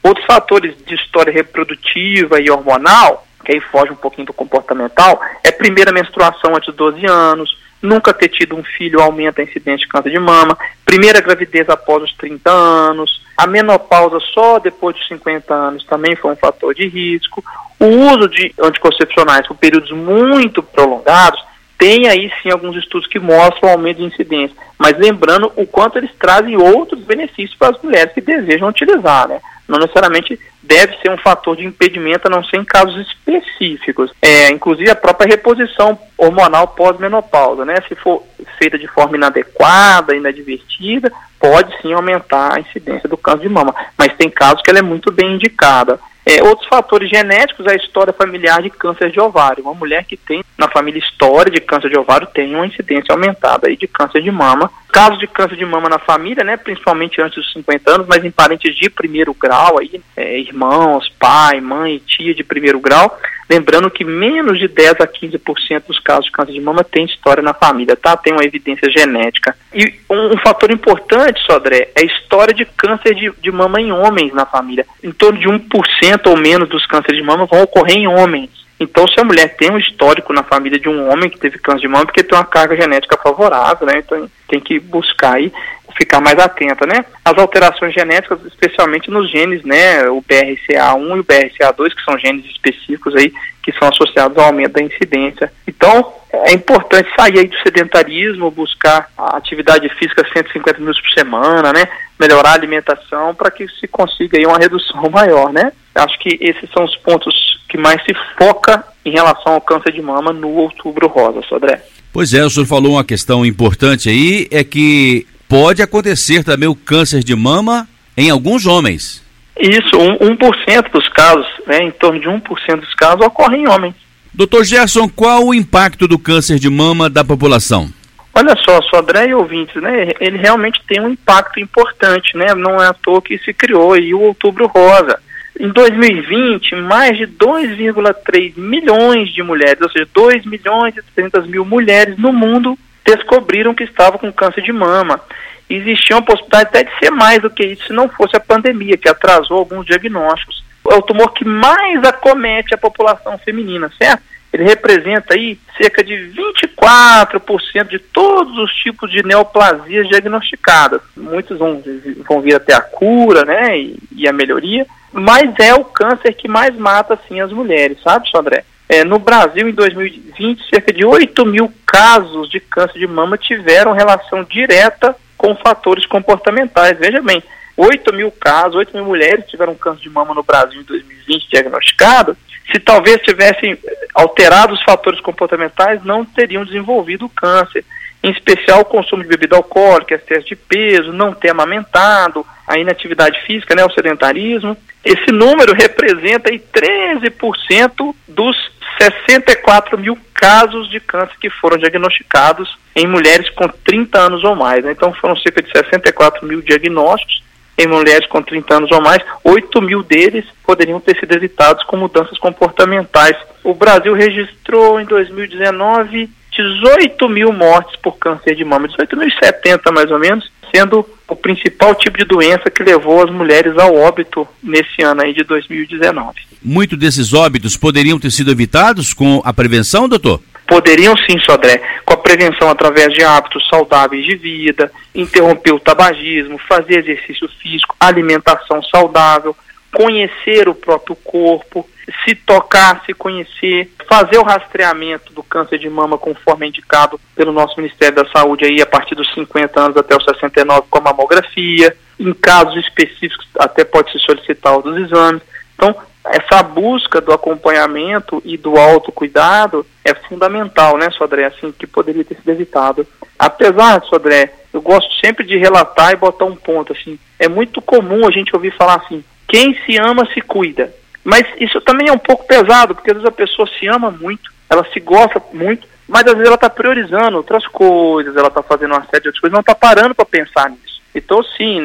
Outros 0.02 0.26
fatores 0.26 0.76
de 0.84 0.96
história 0.96 1.32
reprodutiva 1.32 2.42
e 2.42 2.50
hormonal, 2.50 3.28
que 3.46 3.52
aí 3.52 3.62
foge 3.62 3.92
um 3.92 3.96
pouquinho 3.96 4.26
do 4.26 4.34
comportamental, 4.34 5.22
é 5.44 5.52
primeira 5.52 5.92
menstruação 5.92 6.56
antes 6.56 6.74
dos 6.74 6.94
12 6.94 7.06
anos, 7.06 7.56
nunca 7.86 8.13
ter 8.13 8.30
tido 8.30 8.56
um 8.56 8.63
filho 8.63 9.01
aumenta 9.01 9.42
a 9.42 9.46
incidência 9.46 9.86
de 9.86 9.88
câncer 9.88 10.12
de 10.12 10.20
mama, 10.20 10.58
primeira 10.84 11.22
gravidez 11.22 11.70
após 11.70 12.04
os 12.04 12.13
30 12.15 12.51
anos, 12.51 13.22
a 13.38 13.48
menopausa 13.48 14.20
só 14.34 14.60
depois 14.60 14.96
dos 14.96 15.08
50 15.08 15.54
anos 15.54 15.86
também 15.86 16.15
foi 16.15 16.32
um 16.32 16.36
fator 16.36 16.74
de 16.74 16.88
risco, 16.88 17.44
o 17.80 17.86
uso 17.86 18.27
de 18.27 18.54
anticoncepcionais 18.62 19.48
por 19.48 19.56
períodos 19.58 19.92
muito 19.92 20.62
prolongados, 20.63 21.44
tem 21.77 22.08
aí 22.08 22.32
sim 22.42 22.50
alguns 22.51 22.75
estudos 22.77 23.08
que 23.08 23.20
mostram 23.20 23.70
aumento 23.70 23.98
de 23.98 24.06
incidência, 24.06 24.56
mas 24.77 24.98
lembrando 24.98 25.51
o 25.56 25.65
quanto 25.65 25.98
eles 25.98 26.12
trazem 26.18 26.56
outros 26.56 27.01
benefícios 27.01 27.56
para 27.58 27.75
as 27.75 27.82
mulheres 27.82 28.13
que 28.13 28.22
desejam 28.22 28.70
utilizar, 28.70 29.27
né? 29.27 29.39
Não 29.68 29.80
necessariamente 29.80 30.40
deve 30.62 30.98
ser 30.98 31.10
um 31.10 31.18
fator 31.18 31.56
de 31.56 31.66
impedimento, 31.66 32.28
a 32.28 32.30
não 32.30 32.44
ser 32.44 32.58
em 32.58 32.66
casos 32.66 32.96
específicos. 33.08 34.12
É, 34.22 34.50
inclusive 34.50 34.90
a 34.90 34.96
própria 34.96 35.28
reposição 35.28 35.98
hormonal 36.18 36.70
pós-menopausa, 36.70 37.66
né? 37.66 37.76
Se 37.88 37.96
for 37.96 38.24
feita 38.58 38.78
de 38.78 38.88
forma 38.88 39.16
inadequada, 39.18 40.16
inadvertida, 40.16 41.12
pode 41.40 41.80
sim 41.82 41.94
aumentar 41.94 42.56
a 42.56 42.60
incidência 42.60 43.08
do 43.08 43.18
câncer 43.18 43.44
de 43.44 43.50
mama. 43.50 43.76
Mas 43.98 44.16
tem 44.16 44.30
casos 44.30 44.62
que 44.62 44.70
ela 44.70 44.80
é 44.80 44.84
muito 44.84 45.12
bem 45.12 45.36
indicada. 45.36 46.00
É, 46.25 46.44
outros 46.44 46.67
fatores 46.67 47.08
genéticos, 47.08 47.67
a 47.67 47.75
história 47.75 48.12
familiar 48.12 48.60
de 48.62 48.72
câncer 48.72 49.12
de 49.12 49.20
ovário. 49.20 49.63
Uma 49.63 49.75
mulher 49.75 50.05
que 50.05 50.17
tem 50.17 50.44
na 50.58 50.67
família 50.67 50.98
história 50.98 51.51
de 51.51 51.62
câncer 51.62 51.89
de 51.89 52.00
ovário 52.00 52.27
tem 52.34 52.55
uma 52.55 52.65
incidência 52.65 53.13
aumentada 53.13 53.67
aí 53.67 53.77
de 53.77 53.88
câncer 53.88 54.24
de 54.24 54.32
mama. 54.32 54.72
Casos 54.91 55.20
de 55.20 55.27
câncer 55.27 55.55
de 55.55 55.65
mama 55.65 55.88
na 55.88 56.00
família, 56.00 56.44
né, 56.44 56.58
principalmente 56.58 57.22
antes 57.22 57.35
dos 57.35 57.53
50 57.53 57.92
anos, 57.94 58.07
mas 58.07 58.25
em 58.25 58.31
parentes 58.31 58.75
de 58.75 58.90
primeiro 58.90 59.35
grau, 59.35 59.77
aí, 59.79 60.01
é, 60.18 60.40
irmãos, 60.40 61.07
pai, 61.20 61.61
mãe, 61.61 62.01
tia 62.07 62.33
de 62.33 62.44
primeiro 62.44 62.79
grau. 62.79 63.16
Lembrando 63.50 63.92
que 63.92 64.03
menos 64.03 64.58
de 64.58 64.68
10 64.68 65.01
a 65.01 65.08
15% 65.08 65.84
dos 65.88 66.00
casos 66.00 66.25
de 66.25 66.31
câncer 66.31 66.53
de 66.53 66.62
mama 66.62 66.84
tem 66.84 67.05
história 67.05 67.44
na 67.44 67.53
família, 67.53 67.96
tá? 67.96 68.18
Tem 68.18 68.34
uma 68.34 68.44
evidência 68.44 68.90
genética. 68.90 69.55
E 69.74 69.94
um, 70.10 70.34
um 70.34 70.38
fator 70.38 70.72
importante, 70.72 71.42
Sodré, 71.46 71.90
é 71.96 72.01
a 72.01 72.05
história 72.05 72.53
de 72.53 72.66
câncer 72.66 73.14
de, 73.14 73.31
de 73.40 73.51
mama 73.51 73.79
em 73.79 73.92
homens 73.92 74.34
na 74.34 74.46
família. 74.46 74.86
Em 75.03 75.12
torno 75.12 75.40
de 75.40 75.48
1% 75.48 76.27
ou 76.27 76.38
menos 76.38 76.68
dos 76.70 76.86
cânceres 76.88 77.18
de 77.18 77.24
mama 77.24 77.46
vão 77.46 77.62
ocorrer 77.62 77.98
em 77.98 78.08
homens. 78.08 78.50
Então, 78.79 79.08
se 79.08 79.20
a 79.20 79.24
mulher 79.24 79.55
tem 79.55 79.72
um 79.72 79.77
histórico 79.77 80.34
na 80.34 80.44
família 80.44 80.77
de 80.77 80.90
um 80.90 81.10
homem 81.10 81.29
que 81.29 81.40
teve 81.40 81.58
câncer 81.60 81.81
de 81.81 81.88
mama, 81.88 82.05
porque 82.05 82.24
tem 82.24 82.38
uma 82.38 82.44
carga 82.44 82.75
genética 82.75 83.18
favorável, 83.18 83.88
né? 83.88 84.00
Então, 84.00 84.29
tem 84.50 84.60
que 84.60 84.79
buscar 84.79 85.36
aí 85.36 85.51
ficar 85.98 86.20
mais 86.20 86.38
atenta, 86.38 86.86
né? 86.86 87.05
As 87.24 87.38
alterações 87.38 87.94
genéticas, 87.94 88.40
especialmente 88.46 89.10
nos 89.10 89.29
genes, 89.31 89.64
né? 89.64 90.08
O 90.10 90.22
BRCA1 90.22 91.16
e 91.16 91.20
o 91.20 91.24
BRCA2, 91.24 91.96
que 91.96 92.03
são 92.03 92.20
genes 92.20 92.46
específicos 92.46 93.16
aí, 93.16 93.34
que 93.64 93.72
são 93.74 93.88
associados 93.88 94.38
ao 94.38 94.46
aumento 94.46 94.74
da 94.74 94.84
incidência. 94.84 95.51
Então, 95.68 96.14
é 96.31 96.53
importante 96.53 97.10
sair 97.18 97.40
aí 97.40 97.48
do 97.48 97.58
sedentarismo, 97.60 98.51
buscar 98.51 99.10
a 99.18 99.38
atividade 99.38 99.88
física 99.96 100.25
150 100.34 100.79
minutos 100.79 101.01
por 101.01 101.12
semana, 101.12 101.72
né? 101.72 101.88
Melhorar 102.20 102.50
a 102.50 102.53
alimentação 102.53 103.34
para 103.34 103.50
que 103.50 103.68
se 103.79 103.88
consiga 103.88 104.38
aí 104.38 104.46
uma 104.46 104.58
redução 104.58 105.08
maior, 105.10 105.51
né? 105.53 105.72
Acho 105.96 106.20
que 106.20 106.38
esses 106.42 106.70
são 106.72 106.84
os 106.84 106.96
pontos 106.98 107.34
que 107.70 107.77
mais 107.77 108.03
se 108.03 108.14
foca 108.38 108.84
em 109.05 109.12
relação 109.12 109.53
ao 109.53 109.62
câncer 109.62 109.94
de 109.94 110.01
mama 110.01 110.34
no 110.34 110.50
outubro 110.50 111.08
rosa, 111.08 111.42
Sodré. 111.48 111.81
Pois 112.12 112.34
é, 112.34 112.44
o 112.44 112.50
senhor 112.50 112.66
falou 112.66 112.94
uma 112.94 113.03
questão 113.03 113.46
importante 113.46 114.10
aí, 114.10 114.48
é 114.50 114.64
que 114.64 115.27
pode 115.48 115.81
acontecer 115.81 116.44
também 116.44 116.68
o 116.68 116.75
câncer 116.75 117.24
de 117.24 117.36
mama 117.36 117.88
em 118.18 118.29
alguns 118.29 118.66
homens. 118.66 119.24
Isso, 119.60 119.98
1%, 119.98 120.18
1 120.22 120.92
dos 120.92 121.08
casos, 121.10 121.48
né, 121.66 121.84
em 121.84 121.92
torno 121.92 122.20
de 122.20 122.27
1% 122.27 122.79
dos 122.79 122.94
casos 122.94 123.25
ocorrem 123.25 123.64
em 123.64 123.68
homens. 123.68 123.96
Doutor 124.34 124.66
Gerson, 124.66 125.08
qual 125.08 125.46
o 125.46 125.53
impacto 125.53 126.08
do 126.08 126.20
câncer 126.20 126.60
de 126.60 126.70
mama 126.70 127.10
da 127.10 127.24
população? 127.24 127.90
Olha 128.34 128.53
só, 128.66 128.81
Sodré 128.81 129.29
e 129.29 129.34
ouvintes, 129.34 129.81
né, 129.81 130.12
ele 130.20 130.38
realmente 130.38 130.81
tem 130.86 131.00
um 131.00 131.10
impacto 131.10 131.58
importante, 131.60 132.36
né, 132.36 132.53
não 132.53 132.81
é 132.84 132.88
à 132.88 132.94
toa 132.94 133.22
que 133.22 133.38
se 133.38 133.53
criou 133.53 133.94
aí 133.94 134.14
o 134.14 134.20
Outubro 134.20 134.68
Rosa. 134.68 135.20
Em 135.58 135.70
2020, 135.70 136.75
mais 136.75 137.18
de 137.18 137.25
2,3 137.25 138.58
milhões 138.58 139.34
de 139.34 139.42
mulheres, 139.42 139.79
ou 139.81 139.90
seja, 139.90 140.05
2 140.14 140.46
milhões 140.46 140.98
e 140.98 141.01
300 141.16 141.48
mil 141.48 141.64
mulheres 141.64 142.18
no 142.18 142.34
mundo 142.34 142.77
descobriram 143.05 143.74
que 143.74 143.83
estavam 143.83 144.18
com 144.18 144.33
câncer 144.33 144.61
de 144.61 144.74
mama. 144.74 145.22
Existia 145.70 146.15
uma 146.15 146.25
possibilidade 146.25 146.70
até 146.70 146.83
de 146.83 147.00
ser 147.00 147.11
mais 147.11 147.41
do 147.41 147.50
que 147.50 147.65
isso 147.65 147.87
se 147.87 147.94
não 147.94 148.09
fosse 148.09 148.35
a 148.35 148.39
pandemia, 148.39 148.98
que 148.98 149.09
atrasou 149.09 149.57
alguns 149.57 149.85
diagnósticos. 149.85 150.63
É 150.89 150.96
o 150.96 151.01
tumor 151.01 151.31
que 151.33 151.46
mais 151.46 152.03
acomete 152.03 152.74
a 152.74 152.77
população 152.77 153.37
feminina, 153.39 153.91
certo? 153.98 154.24
Ele 154.53 154.63
representa 154.63 155.33
aí 155.33 155.59
cerca 155.75 156.03
de 156.03 156.31
24% 156.63 157.87
de 157.89 158.00
todos 158.00 158.57
os 158.57 158.72
tipos 158.75 159.11
de 159.11 159.22
neoplasias 159.24 160.07
diagnosticadas. 160.07 161.01
Muitos 161.18 161.57
vão, 161.57 161.83
vão 162.27 162.39
vir 162.39 162.55
até 162.55 162.74
a 162.74 162.79
cura, 162.79 163.44
né, 163.44 163.77
e, 163.77 163.98
e 164.15 164.27
a 164.29 164.31
melhoria, 164.31 164.85
mas 165.11 165.53
é 165.59 165.74
o 165.74 165.83
câncer 165.83 166.33
que 166.33 166.48
mais 166.48 166.75
mata, 166.77 167.20
sim, 167.27 167.41
as 167.41 167.51
mulheres, 167.51 167.98
sabe, 168.01 168.29
Sandré? 168.29 168.63
É, 168.88 169.04
no 169.04 169.18
Brasil, 169.18 169.68
em 169.68 169.74
2020, 169.74 170.70
cerca 170.70 170.94
de 170.94 171.04
8 171.04 171.46
mil 171.46 171.72
casos 171.86 172.50
de 172.50 172.60
câncer 172.60 173.00
de 173.00 173.08
mama 173.08 173.38
tiveram 173.38 173.94
relação 173.94 174.44
direta 174.44 175.16
com 175.38 175.56
fatores 175.56 176.06
comportamentais. 176.06 176.98
Veja 176.98 177.22
bem, 177.22 177.42
8 177.76 178.14
mil 178.14 178.32
casos, 178.32 178.76
8 178.76 178.96
mil 178.96 179.06
mulheres 179.06 179.46
tiveram 179.48 179.76
câncer 179.76 180.02
de 180.02 180.10
mama 180.10 180.34
no 180.34 180.44
Brasil 180.44 180.82
em 180.82 180.84
2020 180.84 181.50
diagnosticado. 181.50 182.38
Se 182.72 182.80
talvez 182.80 183.22
tivessem 183.22 183.78
alterado 184.14 184.74
os 184.74 184.84
fatores 184.84 185.20
comportamentais, 185.20 186.04
não 186.04 186.26
teriam 186.26 186.66
desenvolvido 186.66 187.26
o 187.26 187.30
câncer. 187.30 187.84
Em 188.24 188.32
especial 188.32 188.82
o 188.82 188.86
consumo 188.86 189.22
de 189.22 189.30
bebida 189.30 189.56
alcoólica, 189.56 190.16
excesso 190.16 190.48
de 190.48 190.56
peso, 190.56 191.14
não 191.14 191.32
ter 191.32 191.50
amamentado, 191.50 192.46
a 192.68 192.78
inatividade 192.80 193.40
física, 193.46 193.76
né, 193.76 193.86
o 193.86 193.92
sedentarismo. 193.92 194.76
Esse 195.04 195.32
número 195.32 195.76
representa 195.76 196.50
aí 196.50 196.60
13% 196.60 198.16
dos 198.28 198.58
64 199.00 199.98
mil 199.98 200.18
casos 200.34 200.90
de 200.90 201.00
câncer 201.00 201.36
que 201.40 201.50
foram 201.50 201.77
diagnosticados 201.77 202.77
em 202.96 203.08
mulheres 203.08 203.50
com 203.51 203.68
30 203.68 204.20
anos 204.20 204.44
ou 204.44 204.55
mais. 204.55 204.84
Né? 204.84 204.92
Então 204.92 205.14
foram 205.14 205.36
cerca 205.38 205.62
de 205.62 205.72
64 205.72 206.46
mil 206.46 206.62
diagnósticos 206.62 207.44
em 207.77 207.88
mulheres 207.88 208.25
com 208.27 208.42
30 208.42 208.74
anos 208.74 208.92
ou 208.92 209.01
mais, 209.01 209.22
8 209.44 209.81
mil 209.81 210.01
deles 210.01 210.46
poderiam 210.66 211.00
ter 211.00 211.20
sido 211.20 211.34
evitados 211.34 211.84
com 211.84 211.98
mudanças 211.98 212.38
comportamentais. 212.38 213.36
O 213.64 213.74
Brasil 213.74 214.14
registrou 214.14 215.00
em 215.00 215.05
2019 215.05 216.29
18 216.55 217.27
mil 217.27 217.51
mortes 217.51 217.96
por 217.98 218.18
câncer 218.18 218.55
de 218.55 218.64
mama, 218.64 218.88
18.070 218.88 219.92
mais 219.92 220.10
ou 220.10 220.18
menos, 220.18 220.50
sendo 220.74 221.06
o 221.28 221.36
principal 221.36 221.96
tipo 221.96 222.18
de 222.18 222.25
doença 222.25 222.70
que 222.70 222.84
levou 222.84 223.24
as 223.24 223.32
mulheres 223.32 223.78
ao 223.78 223.96
óbito 223.96 224.48
nesse 224.62 225.01
ano 225.04 225.22
aí 225.24 225.34
de 225.34 225.44
2019. 225.44 226.42
Muito 226.64 226.96
desses 226.96 227.34
óbitos 227.34 227.78
poderiam 227.78 228.20
ter 228.20 228.32
sido 228.32 228.51
evitados 228.51 229.14
com 229.14 229.42
a 229.44 229.54
prevenção, 229.54 230.08
doutor? 230.08 230.42
Poderiam 230.68 231.16
sim, 231.16 231.38
Sodré, 231.40 231.80
com 232.04 232.14
a 232.14 232.18
prevenção 232.18 232.70
através 232.70 233.14
de 233.14 233.24
hábitos 233.24 233.68
saudáveis 233.70 234.25
de 234.25 234.36
vida, 234.36 234.92
interromper 235.14 235.74
o 235.74 235.80
tabagismo, 235.80 236.60
fazer 236.68 237.00
exercício 237.00 237.48
físico, 237.62 237.96
alimentação 238.00 238.82
saudável, 238.84 239.56
conhecer 239.96 240.68
o 240.68 240.75
próprio 240.75 241.16
corpo, 241.16 241.88
se 242.25 242.36
tocar, 242.36 243.01
se 243.05 243.14
conhecer, 243.14 243.90
fazer 244.10 244.38
o 244.38 244.44
rastreamento 244.44 245.31
do 245.31 245.42
câncer 245.42 245.79
de 245.79 245.90
mama 245.90 246.18
conforme 246.18 246.68
indicado 246.68 247.18
pelo 247.34 247.53
nosso 247.53 247.79
Ministério 247.79 248.16
da 248.16 248.29
Saúde 248.29 248.66
aí 248.66 248.81
a 248.81 248.86
partir 248.86 249.16
dos 249.16 249.34
50 249.34 249.79
anos 249.79 249.98
até 249.98 250.14
os 250.14 250.25
69 250.25 250.88
com 250.90 251.00
a 251.00 251.01
mamografia, 251.01 251.96
em 252.20 252.34
casos 252.34 252.75
específicos 252.75 253.48
até 253.58 253.86
pode 253.86 254.12
se 254.12 254.20
solicitar 254.20 254.77
os 254.77 254.98
exames. 254.98 255.42
Então, 255.75 255.96
essa 256.25 256.62
busca 256.62 257.22
do 257.22 257.31
acompanhamento 257.31 258.42
e 258.44 258.58
do 258.58 258.77
autocuidado 258.77 259.86
é 260.03 260.14
fundamental, 260.14 260.98
né, 260.98 261.10
Sodré, 261.12 261.46
assim, 261.46 261.72
que 261.72 261.88
poderia 261.88 262.25
ter 262.25 262.36
sido 262.36 262.50
evitado. 262.50 263.08
Apesar, 263.40 264.03
Sodré, 264.03 264.51
eu 264.74 264.81
gosto 264.81 265.10
sempre 265.25 265.46
de 265.46 265.58
relatar 265.58 266.12
e 266.12 266.18
botar 266.18 266.46
um 266.46 266.55
ponto, 266.55 266.92
assim, 266.92 267.18
é 267.40 267.48
muito 267.48 267.81
comum 267.81 268.27
a 268.27 268.31
gente 268.31 268.53
ouvir 268.53 268.75
falar 268.75 268.96
assim, 268.96 269.24
quem 269.48 269.75
se 269.86 269.98
ama 269.98 270.27
se 270.34 270.42
cuida. 270.42 270.94
Mas 271.24 271.46
isso 271.60 271.81
também 271.81 272.08
é 272.08 272.12
um 272.12 272.20
pouco 272.20 272.46
pesado, 272.46 272.94
porque 272.94 273.10
às 273.10 273.18
vezes 273.18 273.29
a 273.29 273.36
pessoa 273.36 273.68
se 273.79 273.88
ama 273.88 274.12
muito, 274.12 274.51
ela 274.70 274.86
se 274.94 275.00
gosta 275.00 275.42
muito, 275.53 275.88
mas 276.08 276.24
às 276.25 276.34
vezes 276.34 276.46
ela 276.46 276.55
está 276.55 276.70
priorizando 276.70 277.38
outras 277.38 277.66
coisas, 277.68 278.36
ela 278.36 278.48
está 278.48 278.62
fazendo 278.62 278.92
uma 278.94 279.05
série 279.05 279.24
de 279.24 279.27
outras 279.29 279.42
coisas, 279.42 279.53
não 279.53 279.62
está 279.62 279.74
parando 279.74 280.14
para 280.14 280.25
pensar 280.25 280.70
nisso. 280.70 281.01
Então, 281.16 281.42
sim, 281.44 281.79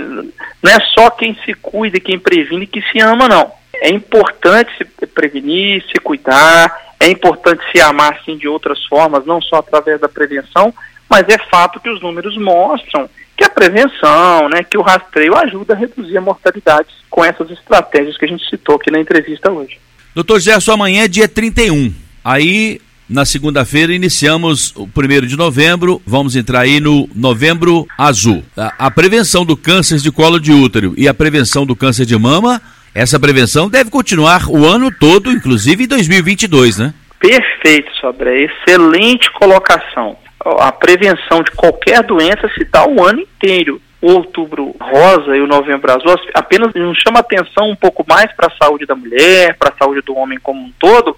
não 0.62 0.70
é 0.70 0.80
só 0.94 1.08
quem 1.10 1.34
se 1.44 1.54
cuida 1.54 1.96
e 1.96 2.00
quem 2.00 2.18
previne 2.18 2.66
que 2.66 2.82
se 2.82 3.00
ama, 3.00 3.28
não. 3.28 3.50
É 3.74 3.88
importante 3.88 4.70
se 4.76 5.06
prevenir, 5.06 5.82
se 5.84 5.98
cuidar, 6.00 6.76
é 6.98 7.08
importante 7.08 7.62
se 7.72 7.80
amar, 7.80 8.20
sim, 8.24 8.36
de 8.36 8.46
outras 8.46 8.84
formas, 8.86 9.24
não 9.24 9.40
só 9.40 9.56
através 9.56 10.00
da 10.00 10.08
prevenção, 10.08 10.74
mas 11.08 11.26
é 11.28 11.38
fato 11.38 11.80
que 11.80 11.88
os 11.88 12.02
números 12.02 12.36
mostram 12.36 13.08
que 13.40 13.44
a 13.44 13.48
prevenção, 13.48 14.50
né, 14.50 14.62
que 14.62 14.76
o 14.76 14.82
rastreio 14.82 15.34
ajuda 15.34 15.72
a 15.72 15.76
reduzir 15.76 16.18
a 16.18 16.20
mortalidade 16.20 16.88
com 17.08 17.24
essas 17.24 17.50
estratégias 17.50 18.18
que 18.18 18.26
a 18.26 18.28
gente 18.28 18.46
citou 18.50 18.76
aqui 18.76 18.90
na 18.90 19.00
entrevista 19.00 19.50
hoje. 19.50 19.78
Doutor 20.14 20.38
Gerson, 20.40 20.72
amanhã 20.72 21.04
é 21.04 21.08
dia 21.08 21.26
31. 21.26 21.90
Aí, 22.22 22.82
na 23.08 23.24
segunda-feira, 23.24 23.94
iniciamos 23.94 24.76
o 24.76 24.86
primeiro 24.86 25.26
de 25.26 25.38
novembro, 25.38 26.02
vamos 26.04 26.36
entrar 26.36 26.60
aí 26.60 26.80
no 26.80 27.08
novembro 27.14 27.86
azul. 27.96 28.44
A, 28.54 28.74
a 28.86 28.90
prevenção 28.90 29.42
do 29.42 29.56
câncer 29.56 30.00
de 30.00 30.12
colo 30.12 30.38
de 30.38 30.52
útero 30.52 30.92
e 30.98 31.08
a 31.08 31.14
prevenção 31.14 31.64
do 31.64 31.74
câncer 31.74 32.04
de 32.04 32.18
mama, 32.18 32.60
essa 32.94 33.18
prevenção 33.18 33.70
deve 33.70 33.88
continuar 33.88 34.50
o 34.50 34.66
ano 34.66 34.92
todo, 34.92 35.32
inclusive 35.32 35.84
em 35.84 35.88
2022, 35.88 36.76
né? 36.76 36.92
Perfeito, 37.18 37.90
Sobré. 38.02 38.42
Excelente 38.42 39.30
colocação 39.32 40.18
a 40.44 40.72
prevenção 40.72 41.42
de 41.42 41.50
qualquer 41.52 42.02
doença 42.02 42.48
se 42.54 42.64
dá 42.64 42.86
o 42.86 43.04
ano 43.04 43.20
inteiro. 43.20 43.80
O 44.00 44.12
outubro 44.12 44.74
rosa 44.80 45.36
e 45.36 45.40
o 45.40 45.46
novembro 45.46 45.92
azul 45.92 46.14
apenas 46.32 46.72
nos 46.72 46.98
chama 46.98 47.20
atenção 47.20 47.68
um 47.68 47.76
pouco 47.76 48.04
mais 48.08 48.32
para 48.32 48.46
a 48.46 48.64
saúde 48.64 48.86
da 48.86 48.94
mulher, 48.94 49.54
para 49.58 49.68
a 49.68 49.76
saúde 49.76 50.00
do 50.00 50.16
homem 50.16 50.38
como 50.38 50.58
um 50.58 50.72
todo, 50.78 51.14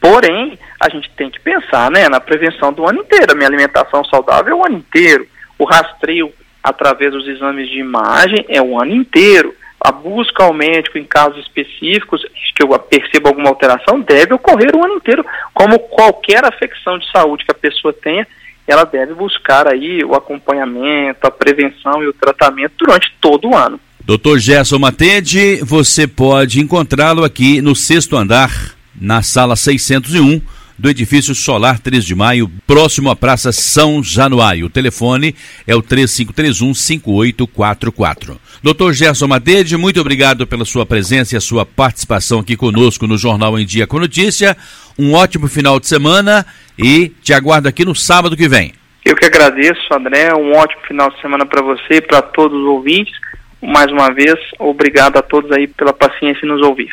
porém, 0.00 0.58
a 0.80 0.88
gente 0.88 1.08
tem 1.16 1.30
que 1.30 1.40
pensar 1.40 1.90
né, 1.90 2.08
na 2.08 2.18
prevenção 2.18 2.72
do 2.72 2.88
ano 2.88 3.00
inteiro. 3.00 3.32
A 3.32 3.34
minha 3.36 3.48
alimentação 3.48 4.04
saudável 4.04 4.52
é 4.52 4.56
o 4.56 4.66
ano 4.66 4.78
inteiro. 4.78 5.26
O 5.56 5.64
rastreio 5.64 6.32
através 6.62 7.12
dos 7.12 7.28
exames 7.28 7.68
de 7.68 7.78
imagem 7.78 8.44
é 8.48 8.60
o 8.60 8.80
ano 8.80 8.92
inteiro. 8.92 9.54
A 9.80 9.92
busca 9.92 10.42
ao 10.42 10.52
médico 10.52 10.98
em 10.98 11.04
casos 11.04 11.38
específicos, 11.46 12.22
que 12.56 12.62
eu 12.62 12.76
perceba 12.78 13.28
alguma 13.28 13.50
alteração, 13.50 14.00
deve 14.00 14.34
ocorrer 14.34 14.74
o 14.74 14.84
ano 14.84 14.94
inteiro, 14.94 15.24
como 15.54 15.78
qualquer 15.78 16.44
afecção 16.44 16.98
de 16.98 17.08
saúde 17.12 17.44
que 17.44 17.52
a 17.52 17.54
pessoa 17.54 17.92
tenha, 17.92 18.26
ela 18.66 18.84
deve 18.84 19.14
buscar 19.14 19.68
aí 19.68 20.02
o 20.04 20.14
acompanhamento, 20.14 21.26
a 21.26 21.30
prevenção 21.30 22.02
e 22.02 22.08
o 22.08 22.12
tratamento 22.12 22.74
durante 22.78 23.12
todo 23.20 23.48
o 23.48 23.56
ano. 23.56 23.80
Doutor 24.04 24.38
Gerson 24.38 24.78
Matede, 24.78 25.56
você 25.62 26.06
pode 26.06 26.60
encontrá-lo 26.60 27.24
aqui 27.24 27.60
no 27.60 27.74
sexto 27.74 28.16
andar, 28.16 28.76
na 28.94 29.22
sala 29.22 29.56
601 29.56 30.40
do 30.78 30.90
edifício 30.90 31.34
Solar 31.34 31.78
3 31.78 32.04
de 32.04 32.14
Maio, 32.14 32.50
próximo 32.66 33.08
à 33.10 33.16
Praça 33.16 33.50
São 33.50 34.02
Januário. 34.02 34.66
O 34.66 34.70
telefone 34.70 35.34
é 35.66 35.74
o 35.74 35.82
3531-5844. 35.82 38.36
Doutor 38.62 38.92
Gerson 38.92 39.26
Matede, 39.26 39.74
muito 39.76 40.00
obrigado 40.00 40.46
pela 40.46 40.64
sua 40.64 40.86
presença 40.86 41.34
e 41.34 41.38
a 41.38 41.40
sua 41.40 41.64
participação 41.64 42.40
aqui 42.40 42.56
conosco 42.56 43.06
no 43.06 43.16
Jornal 43.16 43.56
em 43.58 43.64
Dia 43.64 43.86
com 43.86 43.98
Notícia. 43.98 44.56
Um 44.98 45.14
ótimo 45.14 45.48
final 45.48 45.78
de 45.78 45.86
semana 45.86 46.46
e 46.78 47.08
te 47.22 47.32
aguardo 47.32 47.68
aqui 47.68 47.84
no 47.84 47.94
sábado 47.94 48.36
que 48.36 48.48
vem. 48.48 48.72
Eu 49.04 49.14
que 49.14 49.26
agradeço, 49.26 49.82
André. 49.92 50.34
Um 50.34 50.52
ótimo 50.56 50.82
final 50.82 51.10
de 51.10 51.20
semana 51.20 51.46
para 51.46 51.62
você 51.62 51.96
e 51.96 52.00
para 52.00 52.22
todos 52.22 52.58
os 52.58 52.66
ouvintes. 52.66 53.14
Mais 53.62 53.90
uma 53.90 54.12
vez, 54.12 54.34
obrigado 54.58 55.16
a 55.16 55.22
todos 55.22 55.50
aí 55.52 55.66
pela 55.66 55.92
paciência 55.92 56.44
em 56.44 56.48
nos 56.48 56.62
ouvir. 56.62 56.90